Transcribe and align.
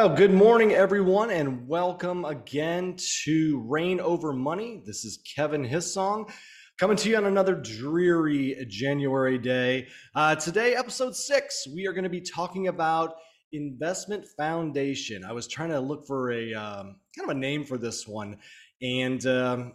Well, 0.00 0.16
good 0.16 0.32
morning, 0.32 0.72
everyone, 0.72 1.30
and 1.30 1.68
welcome 1.68 2.24
again 2.24 2.96
to 3.24 3.62
Reign 3.68 4.00
Over 4.00 4.32
Money. 4.32 4.82
This 4.86 5.04
is 5.04 5.18
Kevin 5.36 5.62
Hissong 5.62 6.32
coming 6.78 6.96
to 6.96 7.10
you 7.10 7.18
on 7.18 7.26
another 7.26 7.54
dreary 7.54 8.64
January 8.66 9.36
day. 9.36 9.88
Uh, 10.14 10.36
today, 10.36 10.74
episode 10.74 11.14
six, 11.14 11.66
we 11.74 11.86
are 11.86 11.92
going 11.92 12.04
to 12.04 12.08
be 12.08 12.22
talking 12.22 12.68
about 12.68 13.12
investment 13.52 14.24
foundation. 14.38 15.22
I 15.22 15.32
was 15.32 15.46
trying 15.46 15.68
to 15.68 15.80
look 15.80 16.06
for 16.06 16.32
a 16.32 16.54
um, 16.54 16.96
kind 17.14 17.28
of 17.30 17.36
a 17.36 17.38
name 17.38 17.66
for 17.66 17.76
this 17.76 18.08
one, 18.08 18.38
and 18.80 19.26
um, 19.26 19.74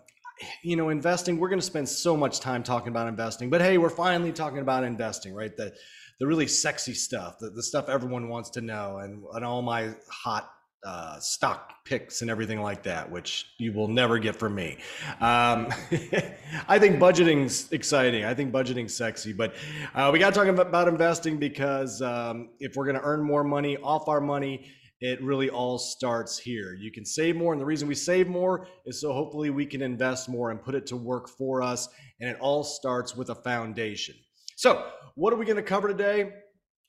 you 0.63 0.75
know, 0.75 0.89
investing. 0.89 1.37
We're 1.37 1.49
going 1.49 1.61
to 1.61 1.65
spend 1.65 1.87
so 1.87 2.17
much 2.17 2.39
time 2.39 2.63
talking 2.63 2.87
about 2.87 3.07
investing, 3.07 3.51
but 3.51 3.61
hey, 3.61 3.77
we're 3.77 3.89
finally 3.89 4.31
talking 4.31 4.61
about 4.61 4.83
investing, 4.83 5.35
right? 5.35 5.55
That 5.55 5.73
the 6.19 6.27
really 6.27 6.47
sexy 6.47 6.93
stuff, 6.93 7.39
the, 7.39 7.49
the 7.49 7.63
stuff 7.63 7.89
everyone 7.89 8.29
wants 8.29 8.49
to 8.51 8.61
know, 8.61 8.97
and, 8.97 9.23
and 9.33 9.45
all 9.45 9.61
my 9.61 9.91
hot 10.09 10.49
uh, 10.85 11.19
stock 11.19 11.73
picks 11.83 12.21
and 12.21 12.29
everything 12.29 12.61
like 12.61 12.83
that, 12.83 13.09
which 13.09 13.47
you 13.57 13.73
will 13.73 13.87
never 13.87 14.19
get 14.19 14.35
from 14.35 14.53
me. 14.53 14.77
Um, 15.19 15.67
I 16.67 16.77
think 16.77 16.99
budgeting's 16.99 17.71
exciting. 17.71 18.23
I 18.23 18.35
think 18.35 18.53
budgeting's 18.53 18.95
sexy, 18.95 19.33
but 19.33 19.55
uh, 19.95 20.11
we 20.13 20.19
got 20.19 20.33
to 20.33 20.39
talk 20.39 20.47
about 20.47 20.87
investing 20.87 21.37
because 21.37 22.01
um, 22.03 22.49
if 22.59 22.75
we're 22.75 22.85
going 22.85 22.97
to 22.97 23.03
earn 23.03 23.23
more 23.23 23.43
money 23.43 23.77
off 23.77 24.07
our 24.07 24.21
money, 24.21 24.67
it 25.01 25.21
really 25.21 25.49
all 25.49 25.77
starts 25.77 26.37
here. 26.37 26.73
You 26.73 26.91
can 26.91 27.05
save 27.05 27.35
more, 27.35 27.51
and 27.51 27.59
the 27.59 27.65
reason 27.65 27.87
we 27.87 27.95
save 27.95 28.27
more 28.27 28.67
is 28.85 29.01
so 29.01 29.11
hopefully 29.11 29.49
we 29.49 29.65
can 29.65 29.81
invest 29.81 30.29
more 30.29 30.51
and 30.51 30.61
put 30.61 30.75
it 30.75 30.85
to 30.87 30.95
work 30.95 31.27
for 31.27 31.61
us. 31.61 31.89
And 32.21 32.29
it 32.29 32.37
all 32.39 32.63
starts 32.63 33.15
with 33.15 33.29
a 33.29 33.35
foundation. 33.35 34.15
So, 34.57 34.87
what 35.15 35.33
are 35.33 35.35
we 35.35 35.43
going 35.43 35.57
to 35.57 35.61
cover 35.61 35.89
today? 35.89 36.31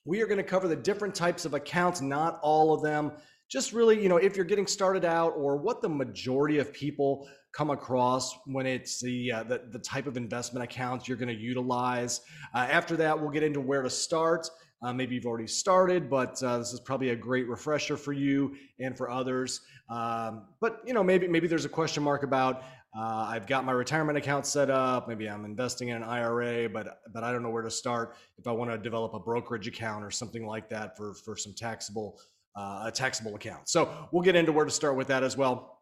We 0.04 0.22
are 0.22 0.26
going 0.26 0.38
to 0.38 0.44
cover 0.44 0.68
the 0.68 0.76
different 0.76 1.16
types 1.16 1.44
of 1.44 1.52
accounts, 1.52 2.00
not 2.00 2.38
all 2.40 2.72
of 2.72 2.80
them. 2.80 3.10
Just 3.50 3.72
really, 3.72 4.00
you 4.00 4.08
know, 4.08 4.18
if 4.18 4.36
you're 4.36 4.44
getting 4.44 4.68
started 4.68 5.04
out 5.04 5.34
or 5.36 5.56
what 5.56 5.82
the 5.82 5.88
majority 5.88 6.58
of 6.58 6.72
people 6.72 7.28
come 7.52 7.70
across 7.70 8.36
when 8.46 8.66
it's 8.66 9.00
the 9.00 9.32
uh, 9.32 9.42
the, 9.42 9.62
the, 9.72 9.78
type 9.80 10.06
of 10.06 10.16
investment 10.16 10.62
accounts 10.62 11.08
you're 11.08 11.16
going 11.16 11.34
to 11.34 11.42
utilize. 11.42 12.20
Uh, 12.54 12.68
after 12.70 12.96
that, 12.96 13.18
we'll 13.18 13.30
get 13.30 13.42
into 13.42 13.60
where 13.60 13.82
to 13.82 13.90
start. 13.90 14.48
Uh, 14.82 14.92
maybe 14.92 15.14
you've 15.14 15.26
already 15.26 15.46
started, 15.46 16.10
but 16.10 16.40
uh, 16.42 16.58
this 16.58 16.72
is 16.72 16.80
probably 16.80 17.10
a 17.10 17.16
great 17.16 17.48
refresher 17.48 17.96
for 17.96 18.12
you 18.12 18.54
and 18.78 18.96
for 18.96 19.10
others. 19.10 19.62
Um, 19.88 20.48
but 20.60 20.80
you 20.86 20.92
know, 20.92 21.02
maybe 21.02 21.26
maybe 21.28 21.46
there's 21.48 21.64
a 21.64 21.70
question 21.70 22.02
mark 22.02 22.22
about 22.22 22.62
uh, 22.96 23.26
I've 23.28 23.46
got 23.46 23.64
my 23.64 23.72
retirement 23.72 24.16
account 24.16 24.46
set 24.46 24.70
up. 24.70 25.06
Maybe 25.06 25.28
I'm 25.28 25.44
investing 25.44 25.88
in 25.88 25.96
an 25.96 26.02
IRA, 26.02 26.68
but 26.68 27.00
but 27.12 27.24
I 27.24 27.32
don't 27.32 27.42
know 27.42 27.50
where 27.50 27.62
to 27.62 27.70
start. 27.70 28.16
If 28.38 28.46
I 28.46 28.52
want 28.52 28.70
to 28.70 28.78
develop 28.78 29.14
a 29.14 29.18
brokerage 29.18 29.66
account 29.66 30.04
or 30.04 30.10
something 30.10 30.46
like 30.46 30.68
that 30.70 30.96
for 30.96 31.14
for 31.14 31.36
some 31.36 31.54
taxable 31.54 32.18
uh, 32.54 32.84
a 32.86 32.92
taxable 32.92 33.34
account. 33.34 33.68
So 33.68 34.08
we'll 34.12 34.22
get 34.22 34.34
into 34.34 34.52
where 34.52 34.64
to 34.64 34.70
start 34.70 34.96
with 34.96 35.08
that 35.08 35.22
as 35.22 35.36
well, 35.36 35.78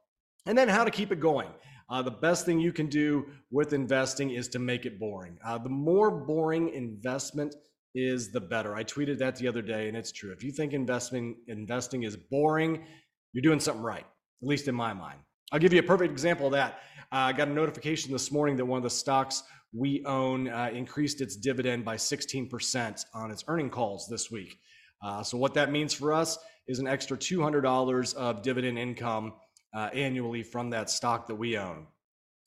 and 0.46 0.58
then 0.58 0.68
how 0.68 0.84
to 0.84 0.90
keep 0.90 1.12
it 1.12 1.20
going. 1.20 1.48
Uh, 1.88 2.02
the 2.02 2.10
best 2.10 2.46
thing 2.46 2.58
you 2.58 2.72
can 2.72 2.86
do 2.86 3.26
with 3.50 3.72
investing 3.72 4.30
is 4.30 4.48
to 4.48 4.58
make 4.58 4.86
it 4.86 4.98
boring. 4.98 5.38
Uh, 5.44 5.58
the 5.58 5.68
more 5.68 6.10
boring 6.10 6.70
investment 6.70 7.54
is, 7.94 8.30
the 8.30 8.40
better. 8.40 8.74
I 8.74 8.84
tweeted 8.84 9.18
that 9.18 9.36
the 9.36 9.48
other 9.48 9.62
day, 9.62 9.88
and 9.88 9.96
it's 9.96 10.12
true. 10.12 10.32
If 10.32 10.42
you 10.42 10.52
think 10.52 10.72
investing 10.72 11.36
investing 11.48 12.02
is 12.02 12.16
boring, 12.16 12.84
you're 13.32 13.42
doing 13.42 13.60
something 13.60 13.82
right. 13.82 14.04
At 14.42 14.48
least 14.48 14.68
in 14.68 14.74
my 14.74 14.92
mind. 14.92 15.20
I'll 15.52 15.58
give 15.58 15.72
you 15.72 15.80
a 15.80 15.84
perfect 15.84 16.10
example 16.10 16.46
of 16.46 16.52
that. 16.52 16.80
Uh, 17.12 17.30
I 17.30 17.32
got 17.32 17.48
a 17.48 17.52
notification 17.52 18.12
this 18.12 18.32
morning 18.32 18.56
that 18.56 18.64
one 18.64 18.78
of 18.78 18.82
the 18.82 18.90
stocks 18.90 19.42
we 19.72 20.04
own 20.06 20.48
uh, 20.48 20.70
increased 20.72 21.20
its 21.20 21.36
dividend 21.36 21.84
by 21.84 21.96
16% 21.96 23.04
on 23.14 23.30
its 23.30 23.44
earning 23.48 23.70
calls 23.70 24.06
this 24.08 24.30
week. 24.30 24.58
Uh, 25.02 25.22
so, 25.22 25.36
what 25.36 25.54
that 25.54 25.70
means 25.70 25.92
for 25.92 26.12
us 26.12 26.38
is 26.66 26.78
an 26.78 26.86
extra 26.86 27.16
$200 27.16 28.14
of 28.14 28.42
dividend 28.42 28.78
income 28.78 29.34
uh, 29.74 29.90
annually 29.92 30.42
from 30.42 30.70
that 30.70 30.88
stock 30.88 31.26
that 31.26 31.34
we 31.34 31.58
own. 31.58 31.86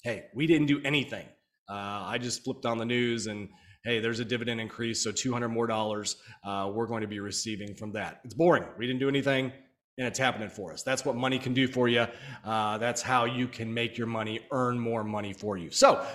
Hey, 0.04 0.26
we 0.34 0.48
didn't 0.48 0.68
do 0.68 0.82
anything. 0.84 1.26
Uh, 1.70 2.04
I 2.06 2.18
just 2.18 2.44
flipped 2.44 2.66
on 2.66 2.78
the 2.78 2.86
news 2.86 3.28
and 3.28 3.50
hey, 3.88 4.00
there's 4.00 4.20
a 4.20 4.26
dividend 4.26 4.60
increase, 4.60 5.02
so 5.02 5.14
200 5.14 5.48
more 5.48 5.66
dollars 5.66 6.18
uh, 6.44 6.70
we're 6.74 6.88
going 6.88 7.02
to 7.02 7.08
be 7.08 7.22
receiving 7.22 7.74
from 7.74 7.94
that. 7.94 8.20
It's 8.26 8.34
boring. 8.34 8.66
We 8.78 8.86
didn't 8.86 9.00
do 9.00 9.08
anything 9.08 9.54
and 9.98 10.06
it's 10.06 10.20
happening 10.20 10.50
for 10.50 10.74
us. 10.74 10.84
That's 10.84 11.06
what 11.06 11.16
money 11.16 11.40
can 11.40 11.54
do 11.54 11.70
for 11.70 11.88
you. 11.88 12.06
Uh, 12.44 12.78
that's 12.80 13.02
how 13.02 13.24
you 13.24 13.48
can 13.48 13.74
make 13.74 13.98
your 13.98 14.08
money 14.08 14.42
earn 14.52 14.78
more 14.78 15.06
money 15.06 15.32
for 15.32 15.58
you. 15.58 15.72
So 15.72 16.06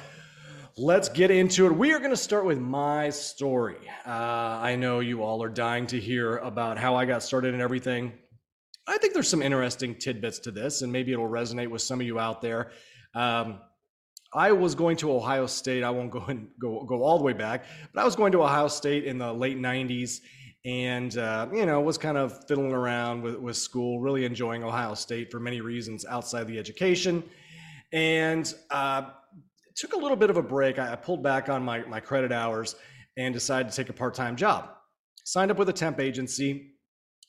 let's 0.76 1.08
get 1.08 1.30
into 1.30 1.66
it. 1.66 1.72
We 1.72 1.92
are 1.92 1.98
going 1.98 2.10
to 2.10 2.16
start 2.16 2.44
with 2.44 2.58
my 2.58 3.08
story. 3.08 3.78
Uh, 4.06 4.10
I 4.10 4.76
know 4.76 5.00
you 5.00 5.22
all 5.22 5.42
are 5.42 5.48
dying 5.48 5.86
to 5.88 5.98
hear 5.98 6.36
about 6.36 6.76
how 6.76 6.94
I 6.94 7.06
got 7.06 7.22
started 7.22 7.54
and 7.54 7.62
everything. 7.62 8.12
I 8.86 8.98
think 8.98 9.14
there's 9.14 9.28
some 9.28 9.42
interesting 9.42 9.94
tidbits 9.94 10.40
to 10.40 10.50
this, 10.50 10.82
and 10.82 10.92
maybe 10.92 11.12
it'll 11.12 11.28
resonate 11.28 11.68
with 11.68 11.80
some 11.82 12.00
of 12.00 12.06
you 12.06 12.18
out 12.18 12.42
there. 12.42 12.70
Um, 13.14 13.60
I 14.34 14.53
was 14.53 14.75
going 14.75 14.97
to 14.98 15.12
Ohio 15.12 15.47
State. 15.47 15.82
I 15.82 15.91
won't 15.91 16.10
go 16.10 16.20
and 16.28 16.48
go 16.60 16.84
go 16.84 17.03
all 17.03 17.19
the 17.19 17.25
way 17.25 17.32
back, 17.32 17.65
but 17.93 18.00
I 18.00 18.04
was 18.04 18.16
going 18.16 18.32
to 18.32 18.43
Ohio 18.43 18.69
State 18.69 19.04
in 19.04 19.19
the 19.19 19.32
late 19.32 19.59
'90s, 19.59 20.20
and 20.65 21.16
uh, 21.19 21.48
you 21.53 21.66
know 21.66 21.81
was 21.81 21.98
kind 21.98 22.16
of 22.16 22.47
fiddling 22.47 22.72
around 22.72 23.22
with, 23.22 23.37
with 23.37 23.56
school 23.56 24.00
really 24.00 24.25
enjoying 24.25 24.65
ohio 24.65 24.94
state 24.94 25.31
for 25.31 25.41
many 25.41 25.60
reasons 25.60 26.04
outside 26.06 26.47
the 26.47 26.59
education. 26.59 27.22
And 27.93 28.53
uh, 28.70 29.10
took 29.76 29.94
a 29.94 29.98
little 29.98 30.16
bit 30.16 30.31
of 30.31 30.37
a 30.37 30.43
break. 30.43 30.78
I, 30.78 30.93
I 30.93 30.97
pulled 30.97 31.22
back 31.22 31.49
on 31.49 31.62
my, 31.62 31.84
my 31.84 32.00
credit 32.00 32.32
hours 32.32 32.75
and 33.16 33.34
decided 33.34 33.70
to 33.70 33.76
take 33.76 33.88
a 33.88 33.93
part-time 33.93 34.37
job. 34.37 34.70
Signed 35.25 35.50
up 35.50 35.59
with 35.59 35.69
a 35.69 35.72
temp 35.72 36.00
agency 36.00 36.75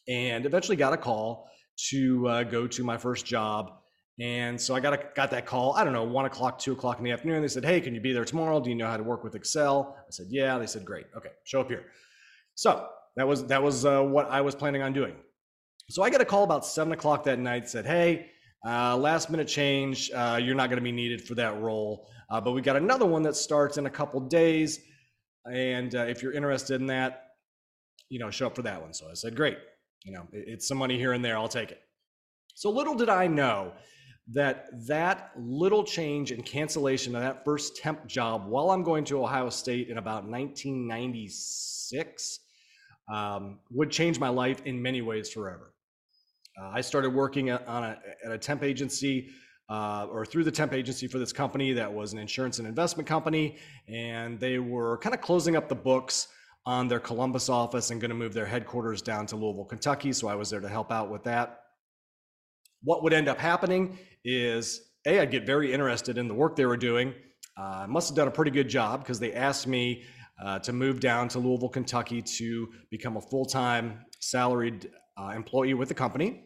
and 0.08 0.46
eventually 0.46 0.78
got 0.78 0.94
a 0.94 0.98
call 0.98 1.50
to 1.90 2.28
uh, 2.28 2.44
go 2.44 2.68
to 2.68 2.84
my 2.84 2.98
first 2.98 3.26
job 3.26 3.74
and 4.20 4.62
so 4.62 4.76
I 4.76 4.80
got 4.80 4.94
a, 4.94 5.00
got 5.16 5.32
that 5.32 5.46
call. 5.46 5.74
I 5.74 5.84
don't 5.84 5.94
know, 5.94 6.04
one 6.04 6.26
o'clock, 6.26 6.60
two 6.60 6.74
o'clock 6.74 7.00
in 7.00 7.04
the 7.04 7.12
afternoon. 7.12 7.42
They 7.42 7.48
said, 7.48 7.66
"Hey, 7.66 7.82
can 7.82 7.96
you 7.96 8.02
be 8.02 8.14
there 8.14 8.26
tomorrow? 8.26 8.60
Do 8.60 8.70
you 8.70 8.76
know 8.76 8.88
how 8.88 8.98
to 8.98 9.04
work 9.04 9.24
with 9.24 9.34
Excel?" 9.34 9.96
I 9.98 10.12
said, 10.12 10.28
"Yeah." 10.30 10.58
They 10.60 10.68
said, 10.68 10.86
"Great. 10.86 11.06
Okay, 11.18 11.30
show 11.46 11.62
up 11.62 11.68
here." 11.68 11.86
So 12.54 12.88
that 13.16 13.28
was 13.28 13.48
that 13.48 13.64
was 13.64 13.86
uh, 13.86 14.04
what 14.04 14.30
I 14.30 14.42
was 14.42 14.54
planning 14.54 14.84
on 14.84 14.94
doing. 14.94 15.16
So 15.90 16.04
I 16.04 16.12
got 16.12 16.22
a 16.22 16.26
call 16.26 16.44
about 16.44 16.66
seven 16.66 16.94
o'clock 16.94 17.24
that 17.24 17.40
night. 17.40 17.68
Said, 17.68 17.88
"Hey, 17.88 18.30
uh, 18.68 18.96
last 18.96 19.32
minute 19.32 19.48
change. 19.48 20.12
Uh, 20.12 20.40
you're 20.42 20.56
not 20.56 20.70
going 20.70 20.78
to 20.78 20.84
be 20.84 20.92
needed 20.92 21.24
for 21.24 21.34
that 21.36 21.60
role, 21.60 22.08
uh, 22.30 22.40
but 22.40 22.52
we 22.52 22.62
got 22.62 22.76
another 22.76 23.08
one 23.08 23.24
that 23.24 23.36
starts 23.36 23.78
in 23.78 23.88
a 23.88 23.90
couple 23.90 24.20
days, 24.20 24.80
and 25.52 25.96
uh, 25.96 26.02
if 26.02 26.22
you're 26.22 26.34
interested 26.34 26.80
in 26.80 26.86
that, 26.88 27.30
you 28.10 28.20
know, 28.20 28.30
show 28.30 28.46
up 28.46 28.56
for 28.56 28.62
that 28.62 28.80
one." 28.80 28.94
So 28.94 29.10
I 29.10 29.16
said, 29.16 29.36
"Great. 29.36 29.58
You 30.06 30.12
know, 30.12 30.28
it's 30.34 30.68
some 30.68 30.78
money 30.78 31.00
here 31.00 31.14
and 31.14 31.26
there. 31.26 31.36
I'll 31.36 31.48
take 31.48 31.72
it." 31.72 31.82
So 32.54 32.70
little 32.70 32.94
did 32.94 33.10
I 33.10 33.26
know 33.26 33.74
that 34.32 34.70
that 34.88 35.32
little 35.38 35.84
change 35.84 36.32
and 36.32 36.46
cancellation 36.46 37.14
of 37.16 37.22
that 37.22 37.44
first 37.44 37.76
temp 37.76 38.08
job 38.08 38.48
while 38.48 38.72
I'm 38.72 38.84
going 38.84 39.04
to 39.06 39.22
Ohio 39.22 39.50
State 39.50 39.90
in 39.90 39.98
about 39.98 40.26
1996 40.26 42.40
um, 43.12 43.60
would 43.70 43.92
change 43.92 44.20
my 44.20 44.30
life 44.30 44.62
in 44.66 44.82
many 44.82 45.02
ways 45.02 45.30
forever. 45.30 45.74
Uh, 46.58 46.70
I 46.74 46.82
started 46.82 47.10
working 47.10 47.52
on 47.52 47.84
a, 47.84 48.00
at 48.24 48.32
a 48.32 48.38
temp 48.38 48.64
agency 48.64 49.30
uh, 49.70 50.08
or 50.10 50.26
through 50.26 50.46
the 50.46 50.52
temp 50.52 50.72
agency 50.72 51.08
for 51.08 51.20
this 51.20 51.34
company 51.34 51.74
that 51.74 51.92
was 51.92 52.14
an 52.14 52.20
insurance 52.20 52.60
and 52.60 52.68
investment 52.68 53.08
company, 53.08 53.58
and 53.88 54.40
they 54.40 54.60
were 54.60 54.98
kind 55.00 55.16
of 55.16 55.22
closing 55.22 55.56
up 55.56 55.68
the 55.68 55.76
books 55.76 56.28
on 56.66 56.88
their 56.88 57.00
Columbus 57.00 57.50
office 57.50 57.92
and 57.92 58.00
going 58.00 58.10
to 58.10 58.16
move 58.16 58.34
their 58.34 58.46
headquarters 58.46 59.02
down 59.02 59.26
to 59.26 59.36
Louisville, 59.36 59.66
Kentucky. 59.66 60.14
So 60.14 60.30
I 60.30 60.36
was 60.36 60.50
there 60.50 60.62
to 60.62 60.70
help 60.70 60.92
out 60.92 61.10
with 61.10 61.24
that. 61.24 61.64
What 62.84 63.04
would 63.04 63.14
end 63.14 63.28
up 63.28 63.38
happening 63.38 63.98
is 64.24 64.82
a 65.06 65.20
I'd 65.20 65.32
get 65.32 65.46
very 65.46 65.74
interested 65.74 66.18
in 66.18 66.28
the 66.28 66.34
work 66.34 66.56
they 66.56 66.66
were 66.66 66.78
doing. 66.78 67.14
Uh, 67.58 67.82
I 67.84 67.86
must 67.86 68.10
have 68.10 68.16
done 68.16 68.28
a 68.28 68.32
pretty 68.32 68.52
good 68.52 68.70
job 68.70 69.02
because 69.02 69.20
they 69.20 69.34
asked 69.34 69.68
me 69.68 70.04
uh, 70.44 70.60
to 70.60 70.74
move 70.74 71.00
down 71.00 71.28
to 71.30 71.40
Louisville, 71.40 71.70
Kentucky 71.70 72.22
to 72.22 72.68
become 72.90 73.18
a 73.18 73.22
full 73.22 73.46
time 73.46 74.00
salaried 74.20 74.90
uh, 75.18 75.34
employee 75.36 75.74
with 75.74 75.90
the 75.90 75.94
company. 75.94 76.46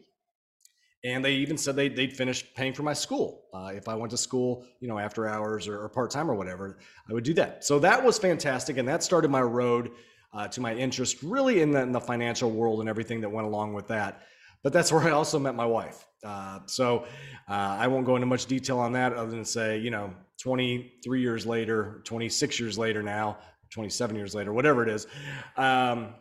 And 1.05 1.23
they 1.23 1.35
even 1.35 1.57
said 1.57 1.75
they'd, 1.75 1.95
they'd 1.95 2.11
finish 2.11 2.43
paying 2.55 2.73
for 2.73 2.83
my 2.83 2.93
school. 2.93 3.43
Uh, 3.53 3.71
if 3.73 3.87
I 3.87 3.95
went 3.95 4.11
to 4.11 4.17
school, 4.17 4.65
you 4.81 4.87
know, 4.87 4.97
after 4.97 5.27
hours 5.27 5.67
or, 5.67 5.79
or 5.79 5.89
part 5.89 6.11
time 6.11 6.29
or 6.29 6.35
whatever, 6.35 6.79
I 7.09 7.13
would 7.13 7.23
do 7.23 7.33
that. 7.35 7.63
So 7.63 7.79
that 7.79 8.03
was 8.03 8.17
fantastic. 8.17 8.77
And 8.77 8.87
that 8.87 9.03
started 9.03 9.29
my 9.29 9.41
road 9.41 9.91
uh, 10.33 10.47
to 10.49 10.59
my 10.59 10.73
interest 10.73 11.21
really 11.23 11.61
in 11.61 11.71
the, 11.71 11.81
in 11.81 11.91
the 11.91 12.01
financial 12.01 12.51
world 12.51 12.79
and 12.81 12.89
everything 12.89 13.21
that 13.21 13.29
went 13.29 13.47
along 13.47 13.73
with 13.73 13.87
that. 13.87 14.23
But 14.63 14.73
that's 14.73 14.91
where 14.91 15.03
I 15.03 15.11
also 15.11 15.39
met 15.39 15.55
my 15.55 15.65
wife. 15.65 16.05
Uh, 16.23 16.59
so 16.65 17.05
uh, 17.49 17.77
I 17.79 17.87
won't 17.87 18.05
go 18.05 18.15
into 18.15 18.27
much 18.27 18.45
detail 18.47 18.79
on 18.79 18.93
that 18.93 19.13
other 19.13 19.31
than 19.31 19.45
say, 19.45 19.77
you 19.77 19.91
know, 19.91 20.13
23 20.41 21.21
years 21.21 21.45
later, 21.45 22.01
26 22.05 22.59
years 22.59 22.77
later 22.77 23.01
now, 23.01 23.37
27 23.71 24.15
years 24.15 24.35
later, 24.35 24.53
whatever 24.53 24.83
it 24.83 24.89
is. 24.89 25.07
Um, 25.55 26.15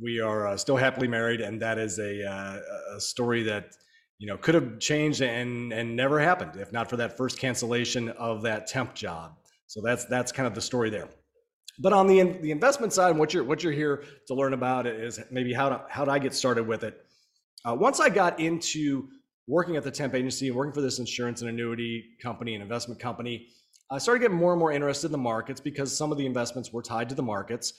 we 0.00 0.20
are 0.20 0.48
uh, 0.48 0.56
still 0.56 0.76
happily 0.76 1.08
married, 1.08 1.40
and 1.40 1.60
that 1.62 1.78
is 1.78 1.98
a, 1.98 2.24
uh, 2.24 2.96
a 2.96 3.00
story 3.00 3.42
that 3.44 3.74
you 4.18 4.26
know 4.26 4.36
could 4.36 4.54
have 4.54 4.78
changed 4.78 5.22
and 5.22 5.72
and 5.72 5.96
never 5.96 6.20
happened 6.20 6.52
if 6.60 6.72
not 6.72 6.88
for 6.90 6.98
that 6.98 7.16
first 7.16 7.38
cancellation 7.38 8.10
of 8.10 8.42
that 8.42 8.66
temp 8.66 8.94
job. 8.94 9.32
So 9.66 9.80
that's 9.82 10.04
that's 10.04 10.30
kind 10.30 10.46
of 10.46 10.54
the 10.54 10.60
story 10.60 10.90
there. 10.90 11.08
But 11.78 11.92
on 11.92 12.06
the 12.06 12.22
the 12.40 12.50
investment 12.50 12.92
side, 12.92 13.16
what 13.16 13.32
you're 13.34 13.44
what 13.44 13.62
you're 13.62 13.72
here 13.72 14.04
to 14.26 14.34
learn 14.34 14.52
about 14.52 14.86
is 14.86 15.20
maybe 15.30 15.52
how 15.52 15.70
to 15.70 15.80
how 15.88 16.04
do 16.04 16.10
I 16.10 16.18
get 16.18 16.34
started 16.34 16.66
with 16.66 16.84
it. 16.84 17.04
Uh, 17.64 17.74
once 17.74 18.00
I 18.00 18.08
got 18.08 18.40
into 18.40 19.08
working 19.46 19.76
at 19.76 19.82
the 19.82 19.90
temp 19.90 20.14
agency 20.14 20.48
and 20.48 20.56
working 20.56 20.72
for 20.72 20.80
this 20.80 20.98
insurance 20.98 21.40
and 21.40 21.50
annuity 21.50 22.04
company 22.22 22.54
and 22.54 22.62
investment 22.62 23.00
company, 23.00 23.48
I 23.90 23.98
started 23.98 24.20
getting 24.20 24.36
more 24.36 24.52
and 24.52 24.60
more 24.60 24.72
interested 24.72 25.08
in 25.08 25.12
the 25.12 25.18
markets 25.18 25.60
because 25.60 25.96
some 25.96 26.12
of 26.12 26.18
the 26.18 26.24
investments 26.24 26.72
were 26.72 26.82
tied 26.82 27.08
to 27.08 27.14
the 27.14 27.22
markets. 27.22 27.74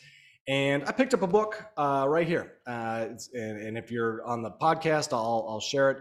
And 0.48 0.84
I 0.86 0.92
picked 0.92 1.14
up 1.14 1.22
a 1.22 1.28
book 1.28 1.66
uh, 1.78 2.06
right 2.08 2.28
here. 2.28 2.54
Uh, 2.68 3.08
and, 3.34 3.58
and, 3.62 3.78
if 3.78 3.92
you're 3.92 4.26
on 4.26 4.42
the 4.42 4.52
podcast, 4.52 5.14
I'll, 5.14 5.46
I'll 5.48 5.60
share 5.60 5.92
it. 5.92 5.98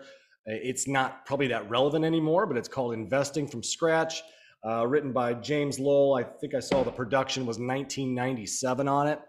It's 0.47 0.89
not 0.89 1.27
probably 1.27 1.47
that 1.49 1.69
relevant 1.71 2.05
anymore, 2.05 2.47
but 2.47 2.57
it's 2.57 2.69
called 2.69 2.95
Investing 2.95 3.47
from 3.47 3.63
Scratch, 3.63 4.23
uh, 4.67 4.87
written 4.87 5.13
by 5.13 5.35
James 5.35 5.79
Lowell. 5.79 6.15
I 6.15 6.25
think 6.25 6.55
I 6.55 6.61
saw 6.61 6.83
the 6.83 6.91
production 6.91 7.45
was 7.47 7.59
1997 7.59 8.89
on 8.89 9.07
it. 9.07 9.21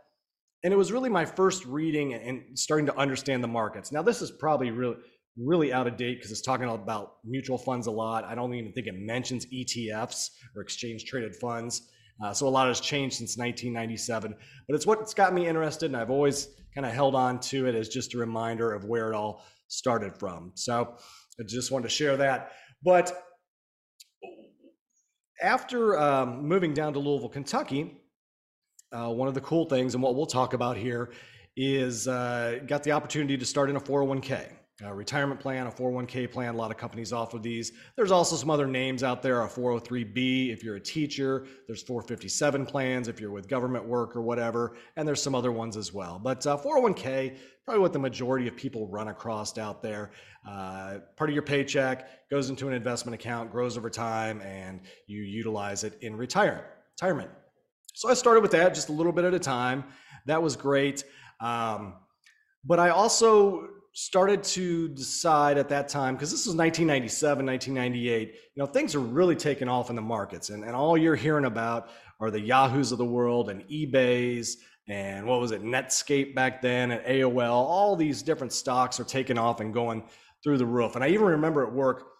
And 0.64 0.74
it 0.74 0.78
was 0.78 0.92
really 0.92 1.10
my 1.10 1.26
first 1.26 1.66
reading 1.66 2.14
and 2.14 2.58
starting 2.58 2.86
to 2.86 2.98
understand 2.98 3.44
the 3.44 3.48
markets. 3.48 3.92
Now, 3.92 4.02
this 4.04 4.22
is 4.22 4.30
probably 4.30 4.70
really, 4.70 4.98
really 5.38 5.74
out 5.74 5.88
of 5.88 5.98
date 5.98 6.18
because 6.18 6.32
it's 6.32 6.42
talking 6.42 6.70
about 6.70 7.14
mutual 7.26 7.58
funds 7.58 7.88
a 7.88 7.92
lot. 7.92 8.26
I 8.26 8.36
don't 8.36 8.54
even 8.54 8.72
think 8.72 8.88
it 8.88 8.96
mentions 8.96 9.46
ETFs 9.48 10.30
or 10.56 10.62
exchange 10.62 11.06
traded 11.06 11.36
funds. 11.36 11.90
Uh, 12.24 12.34
so 12.34 12.48
a 12.48 12.50
lot 12.50 12.68
has 12.68 12.80
changed 12.80 13.16
since 13.16 13.38
1997, 13.38 14.36
but 14.68 14.76
it's 14.76 14.86
what's 14.86 15.14
got 15.14 15.34
me 15.34 15.48
interested, 15.48 15.88
and 15.88 15.98
I've 15.98 16.12
always 16.12 16.50
kind 16.76 16.86
of 16.86 16.94
held 16.94 17.16
on 17.16 17.40
to 17.40 17.66
it 17.66 17.74
as 17.74 17.90
just 17.90 18.14
a 18.14 18.18
reminder 18.18 18.72
of 18.74 18.86
where 18.86 19.12
it 19.12 19.16
all 19.16 19.44
started 19.68 20.16
from. 20.16 20.52
So 20.54 20.96
I 21.40 21.44
just 21.44 21.72
wanted 21.72 21.84
to 21.84 21.90
share 21.90 22.18
that. 22.18 22.52
But 22.84 23.12
after 25.42 26.00
um, 26.00 26.48
moving 26.48 26.74
down 26.74 26.94
to 26.94 27.00
Louisville, 27.00 27.30
Kentucky, 27.30 28.01
uh, 28.92 29.10
one 29.10 29.28
of 29.28 29.34
the 29.34 29.42
cool 29.42 29.66
things, 29.66 29.94
and 29.94 30.04
what 30.04 30.16
we'll 30.16 30.26
talk 30.26 30.54
about 30.54 30.78
here, 30.78 31.12
is 31.56 32.08
uh, 32.08 32.60
got 32.68 32.84
the 32.84 32.92
opportunity 32.92 33.38
to 33.38 33.46
start 33.46 33.70
in 33.70 33.76
a 33.76 33.80
401k 33.82 34.52
a 34.84 34.94
retirement 34.94 35.40
plan, 35.40 35.68
a 35.68 35.72
401k 35.72 36.32
plan. 36.32 36.56
A 36.56 36.58
lot 36.58 36.72
of 36.72 36.78
companies 36.78 37.14
offer 37.14 37.38
these. 37.38 37.72
There's 37.96 38.12
also 38.12 38.36
some 38.36 38.50
other 38.50 38.66
names 38.66 39.04
out 39.04 39.22
there, 39.22 39.44
a 39.44 39.48
403b 39.48 40.52
if 40.52 40.64
you're 40.64 40.76
a 40.76 40.80
teacher. 40.80 41.46
There's 41.68 41.84
457 41.84 42.66
plans 42.66 43.08
if 43.08 43.20
you're 43.20 43.32
with 43.32 43.48
government 43.48 43.86
work 43.86 44.16
or 44.16 44.22
whatever. 44.22 44.76
And 44.96 45.08
there's 45.08 45.22
some 45.22 45.36
other 45.36 45.52
ones 45.52 45.78
as 45.78 45.94
well. 45.94 46.20
But 46.20 46.46
uh, 46.48 46.58
401k, 46.58 47.38
probably 47.64 47.82
what 47.82 47.94
the 47.94 48.00
majority 48.00 48.48
of 48.48 48.56
people 48.56 48.88
run 48.88 49.10
across 49.10 49.58
out 49.58 49.84
there. 49.84 50.12
Uh, 50.48 51.00
part 51.16 51.30
of 51.30 51.34
your 51.34 51.44
paycheck 51.44 52.30
goes 52.30 52.50
into 52.50 52.68
an 52.68 52.74
investment 52.74 53.14
account, 53.14 53.52
grows 53.52 53.78
over 53.78 53.90
time, 53.90 54.42
and 54.42 54.82
you 55.06 55.22
utilize 55.22 55.84
it 55.84 55.98
in 56.02 56.16
retirement. 56.16 56.66
Retirement. 57.00 57.30
So 57.94 58.10
I 58.10 58.14
started 58.14 58.42
with 58.42 58.52
that 58.52 58.74
just 58.74 58.90
a 58.90 58.94
little 58.94 59.12
bit 59.12 59.26
at 59.26 59.34
a 59.34 59.40
time. 59.40 59.84
That 60.26 60.42
was 60.42 60.56
great. 60.56 61.04
Um, 61.40 61.96
but 62.64 62.80
I 62.80 62.90
also 62.90 63.68
started 63.94 64.42
to 64.42 64.88
decide 64.90 65.58
at 65.58 65.68
that 65.68 65.90
time 65.90 66.16
because 66.16 66.32
this 66.32 66.46
was 66.46 66.56
1997 66.56 67.46
1998 67.46 68.30
you 68.30 68.38
know 68.56 68.66
things 68.66 68.96
are 68.96 69.02
really 69.02 69.36
taking 69.36 69.68
off 69.68 69.90
in 69.90 69.98
the 69.98 70.02
markets 70.02 70.50
and, 70.50 70.64
and 70.64 70.74
all 70.74 70.98
you're 70.98 71.16
hearing 71.16 71.44
about 71.44 71.90
are 72.22 72.32
the 72.32 72.40
yahoos 72.40 72.94
of 72.94 72.98
the 72.98 73.06
world 73.06 73.50
and 73.50 73.68
ebays 73.68 74.56
and 74.88 75.26
what 75.26 75.42
was 75.42 75.52
it 75.52 75.62
netscape 75.62 76.34
back 76.34 76.62
then 76.62 76.92
and 76.92 77.06
aol 77.06 77.50
all 77.50 77.98
these 77.98 78.22
different 78.22 78.54
stocks 78.54 78.98
are 78.98 79.04
taking 79.04 79.38
off 79.38 79.60
and 79.60 79.74
going 79.74 80.02
through 80.42 80.58
the 80.58 80.66
roof 80.66 80.96
and 80.96 81.04
i 81.04 81.10
even 81.10 81.26
remember 81.26 81.68
at 81.68 81.74
work 81.74 82.11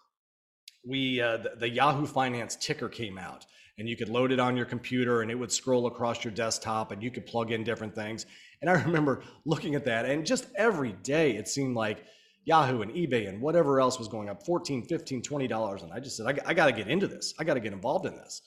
we 0.86 1.20
uh, 1.20 1.38
the, 1.38 1.52
the 1.58 1.68
yahoo 1.68 2.06
finance 2.06 2.56
ticker 2.56 2.88
came 2.88 3.18
out 3.18 3.46
and 3.78 3.88
you 3.88 3.96
could 3.96 4.08
load 4.08 4.32
it 4.32 4.40
on 4.40 4.56
your 4.56 4.66
computer 4.66 5.22
and 5.22 5.30
it 5.30 5.34
would 5.34 5.52
scroll 5.52 5.86
across 5.86 6.24
your 6.24 6.32
desktop 6.32 6.92
and 6.92 7.02
you 7.02 7.10
could 7.10 7.26
plug 7.26 7.52
in 7.52 7.64
different 7.64 7.94
things 7.94 8.26
and 8.60 8.70
I 8.70 8.74
remember 8.84 9.22
looking 9.44 9.74
at 9.74 9.84
that 9.84 10.04
and 10.04 10.26
just 10.26 10.46
every 10.56 10.92
day 10.92 11.36
it 11.36 11.48
seemed 11.48 11.76
like 11.76 12.04
Yahoo 12.44 12.82
and 12.82 12.92
eBay 12.92 13.28
and 13.28 13.40
whatever 13.40 13.80
else 13.80 13.98
was 13.98 14.08
going 14.08 14.28
up 14.28 14.44
14, 14.44 14.84
15, 14.86 15.22
20 15.22 15.46
dollars. 15.46 15.82
And 15.82 15.92
I 15.92 16.00
just 16.00 16.16
said, 16.16 16.26
I, 16.26 16.50
I 16.50 16.54
got 16.54 16.66
to 16.66 16.72
get 16.72 16.88
into 16.88 17.06
this. 17.06 17.34
I 17.38 17.44
got 17.44 17.54
to 17.54 17.60
get 17.60 17.72
involved 17.72 18.06
in 18.06 18.14
this. 18.14 18.42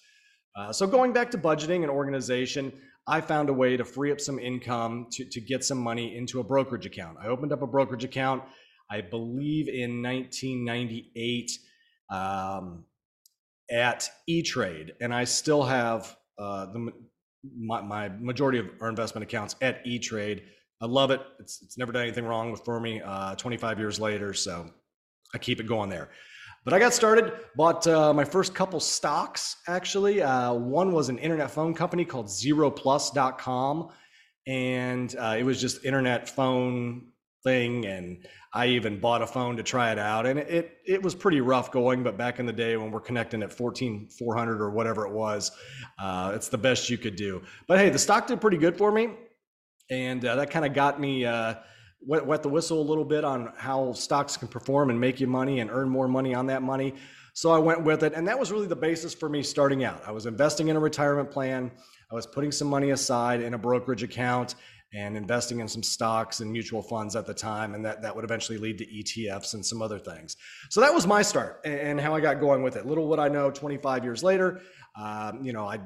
Uh, 0.55 0.71
so 0.71 0.87
going 0.87 1.13
back 1.13 1.31
to 1.31 1.37
budgeting 1.37 1.81
and 1.81 1.89
organization, 1.89 2.71
I 3.07 3.21
found 3.21 3.49
a 3.49 3.53
way 3.53 3.77
to 3.77 3.85
free 3.85 4.11
up 4.11 4.19
some 4.19 4.39
income 4.39 5.07
to, 5.11 5.25
to 5.25 5.41
get 5.41 5.63
some 5.63 5.77
money 5.77 6.15
into 6.15 6.39
a 6.39 6.43
brokerage 6.43 6.85
account. 6.85 7.17
I 7.21 7.27
opened 7.27 7.51
up 7.51 7.61
a 7.61 7.67
brokerage 7.67 8.03
account, 8.03 8.43
I 8.89 9.01
believe 9.01 9.67
in 9.67 10.01
1998 10.01 11.51
um, 12.09 12.85
at 13.71 14.09
E 14.27 14.41
Trade, 14.41 14.93
and 15.01 15.13
I 15.13 15.23
still 15.23 15.63
have 15.63 16.15
uh, 16.37 16.67
the 16.67 16.91
my, 17.57 17.81
my 17.81 18.09
majority 18.09 18.59
of 18.59 18.67
our 18.81 18.89
investment 18.89 19.23
accounts 19.23 19.55
at 19.61 19.85
E 19.85 19.99
Trade. 19.99 20.43
I 20.81 20.87
love 20.87 21.11
it. 21.11 21.21
It's, 21.39 21.61
it's 21.61 21.77
never 21.77 21.91
done 21.91 22.03
anything 22.03 22.25
wrong 22.25 22.51
with 22.51 22.63
for 22.65 22.79
me. 22.79 23.01
Uh, 23.01 23.35
25 23.35 23.79
years 23.79 23.99
later, 23.99 24.33
so 24.33 24.69
I 25.33 25.37
keep 25.37 25.59
it 25.59 25.67
going 25.67 25.89
there. 25.89 26.09
But 26.63 26.73
I 26.73 26.79
got 26.79 26.93
started, 26.93 27.31
bought 27.55 27.85
uh, 27.85 28.11
my 28.11 28.25
first 28.25 28.55
couple 28.55 28.79
stocks 28.79 29.57
actually. 29.67 30.23
Uh, 30.23 30.53
one 30.53 30.91
was 30.93 31.09
an 31.09 31.19
internet 31.19 31.51
phone 31.51 31.75
company 31.75 32.05
called 32.05 32.25
ZeroPlus.com, 32.25 33.89
and 34.47 35.15
uh, 35.15 35.35
it 35.37 35.43
was 35.43 35.61
just 35.61 35.85
internet 35.85 36.27
phone 36.27 37.11
thing. 37.45 37.85
And 37.85 38.25
I 38.51 38.67
even 38.67 38.99
bought 38.99 39.21
a 39.21 39.27
phone 39.27 39.55
to 39.57 39.63
try 39.63 39.91
it 39.91 39.99
out, 39.99 40.25
and 40.25 40.39
it 40.39 40.79
it 40.85 41.01
was 41.01 41.15
pretty 41.15 41.41
rough 41.41 41.71
going. 41.71 42.03
But 42.03 42.17
back 42.17 42.39
in 42.39 42.45
the 42.45 42.53
day 42.53 42.75
when 42.75 42.91
we're 42.91 42.99
connecting 42.99 43.43
at 43.43 43.53
14400 43.53 44.61
or 44.61 44.71
whatever 44.71 45.05
it 45.05 45.13
was, 45.13 45.51
uh, 45.99 46.31
it's 46.35 46.49
the 46.49 46.57
best 46.57 46.89
you 46.89 46.97
could 46.97 47.15
do. 47.15 47.41
But 47.67 47.79
hey, 47.79 47.89
the 47.89 47.99
stock 47.99 48.27
did 48.27 48.41
pretty 48.41 48.57
good 48.57 48.77
for 48.77 48.91
me, 48.91 49.09
and 49.89 50.23
uh, 50.25 50.35
that 50.35 50.49
kind 50.49 50.65
of 50.65 50.73
got 50.73 50.99
me 50.99 51.25
uh, 51.25 51.55
wet, 52.05 52.25
wet 52.25 52.43
the 52.43 52.49
whistle 52.49 52.81
a 52.81 52.87
little 52.87 53.05
bit 53.05 53.23
on 53.23 53.51
how 53.57 53.93
stocks 53.93 54.37
can 54.37 54.47
perform 54.47 54.89
and 54.89 54.99
make 54.99 55.19
you 55.19 55.27
money 55.27 55.59
and 55.59 55.69
earn 55.69 55.89
more 55.89 56.07
money 56.07 56.33
on 56.33 56.47
that 56.47 56.61
money. 56.61 56.93
So 57.33 57.51
I 57.51 57.59
went 57.59 57.83
with 57.83 58.03
it, 58.03 58.13
and 58.13 58.25
that 58.29 58.39
was 58.39 58.53
really 58.53 58.67
the 58.67 58.77
basis 58.77 59.13
for 59.13 59.27
me 59.27 59.43
starting 59.43 59.83
out. 59.83 60.01
I 60.07 60.11
was 60.11 60.25
investing 60.25 60.69
in 60.69 60.77
a 60.77 60.79
retirement 60.79 61.29
plan. 61.29 61.69
I 62.09 62.15
was 62.15 62.25
putting 62.25 62.53
some 62.53 62.69
money 62.69 62.91
aside 62.91 63.41
in 63.41 63.53
a 63.53 63.57
brokerage 63.57 64.03
account 64.03 64.55
and 64.95 65.17
investing 65.17 65.59
in 65.59 65.67
some 65.67 65.83
stocks 65.83 66.39
and 66.39 66.49
mutual 66.49 66.81
funds 66.81 67.17
at 67.17 67.25
the 67.25 67.33
time. 67.33 67.75
And 67.75 67.83
that, 67.83 68.01
that 68.01 68.15
would 68.15 68.23
eventually 68.23 68.57
lead 68.57 68.77
to 68.77 68.85
ETFs 68.85 69.53
and 69.53 69.65
some 69.65 69.81
other 69.81 69.99
things. 69.99 70.37
So 70.69 70.79
that 70.79 70.93
was 70.93 71.05
my 71.05 71.21
start 71.21 71.59
and 71.65 71.99
how 71.99 72.15
I 72.15 72.21
got 72.21 72.39
going 72.39 72.63
with 72.63 72.77
it. 72.77 72.85
Little 72.85 73.07
would 73.09 73.19
I 73.19 73.27
know 73.27 73.51
25 73.51 74.05
years 74.05 74.23
later, 74.23 74.61
um, 74.97 75.43
you 75.43 75.51
know, 75.51 75.67
I 75.67 75.79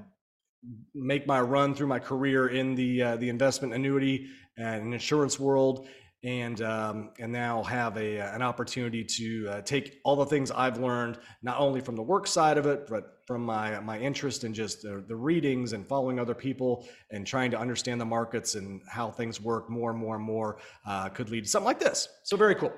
make 0.94 1.26
my 1.26 1.42
run 1.42 1.74
through 1.74 1.88
my 1.88 1.98
career 1.98 2.50
in 2.50 2.76
the, 2.76 3.02
uh, 3.02 3.16
the 3.16 3.30
investment 3.30 3.74
annuity 3.74 4.28
and 4.58 4.94
insurance 4.94 5.40
world 5.40 5.88
and 6.24 6.62
um, 6.62 7.12
and 7.20 7.32
now 7.32 7.64
have 7.64 7.96
a 7.98 8.20
uh, 8.20 8.36
an 8.36 8.42
opportunity 8.42 9.04
to 9.04 9.48
uh, 9.50 9.62
take 9.62 10.00
all 10.04 10.18
the 10.18 10.26
things 10.26 10.52
I've 10.52 10.78
learned 10.78 11.18
not 11.42 11.58
only 11.60 11.80
from 11.80 11.96
the 11.96 12.04
work 12.04 12.28
side 12.28 12.58
of 12.58 12.66
it, 12.66 12.88
but 12.88 13.20
from 13.26 13.46
my 13.46 13.80
my 13.80 13.98
interest 13.98 14.44
in 14.44 14.54
just 14.54 14.82
the, 14.82 15.04
the 15.08 15.16
readings 15.16 15.72
and 15.74 15.88
following 15.88 16.20
other 16.20 16.36
people 16.36 16.86
and 17.12 17.26
trying 17.26 17.52
to 17.52 17.60
understand 17.60 18.02
the 18.02 18.06
markets 18.06 18.56
and 18.56 18.82
how 18.90 19.10
things 19.10 19.40
work 19.40 19.70
more 19.70 19.92
and 19.92 20.00
more 20.00 20.16
and 20.16 20.24
more 20.24 20.58
uh, 20.86 21.08
could 21.08 21.30
lead 21.30 21.46
to 21.46 21.50
something 21.50 21.68
like 21.68 21.80
this. 21.80 22.10
So 22.24 22.36
very 22.36 22.56
cool. 22.56 22.74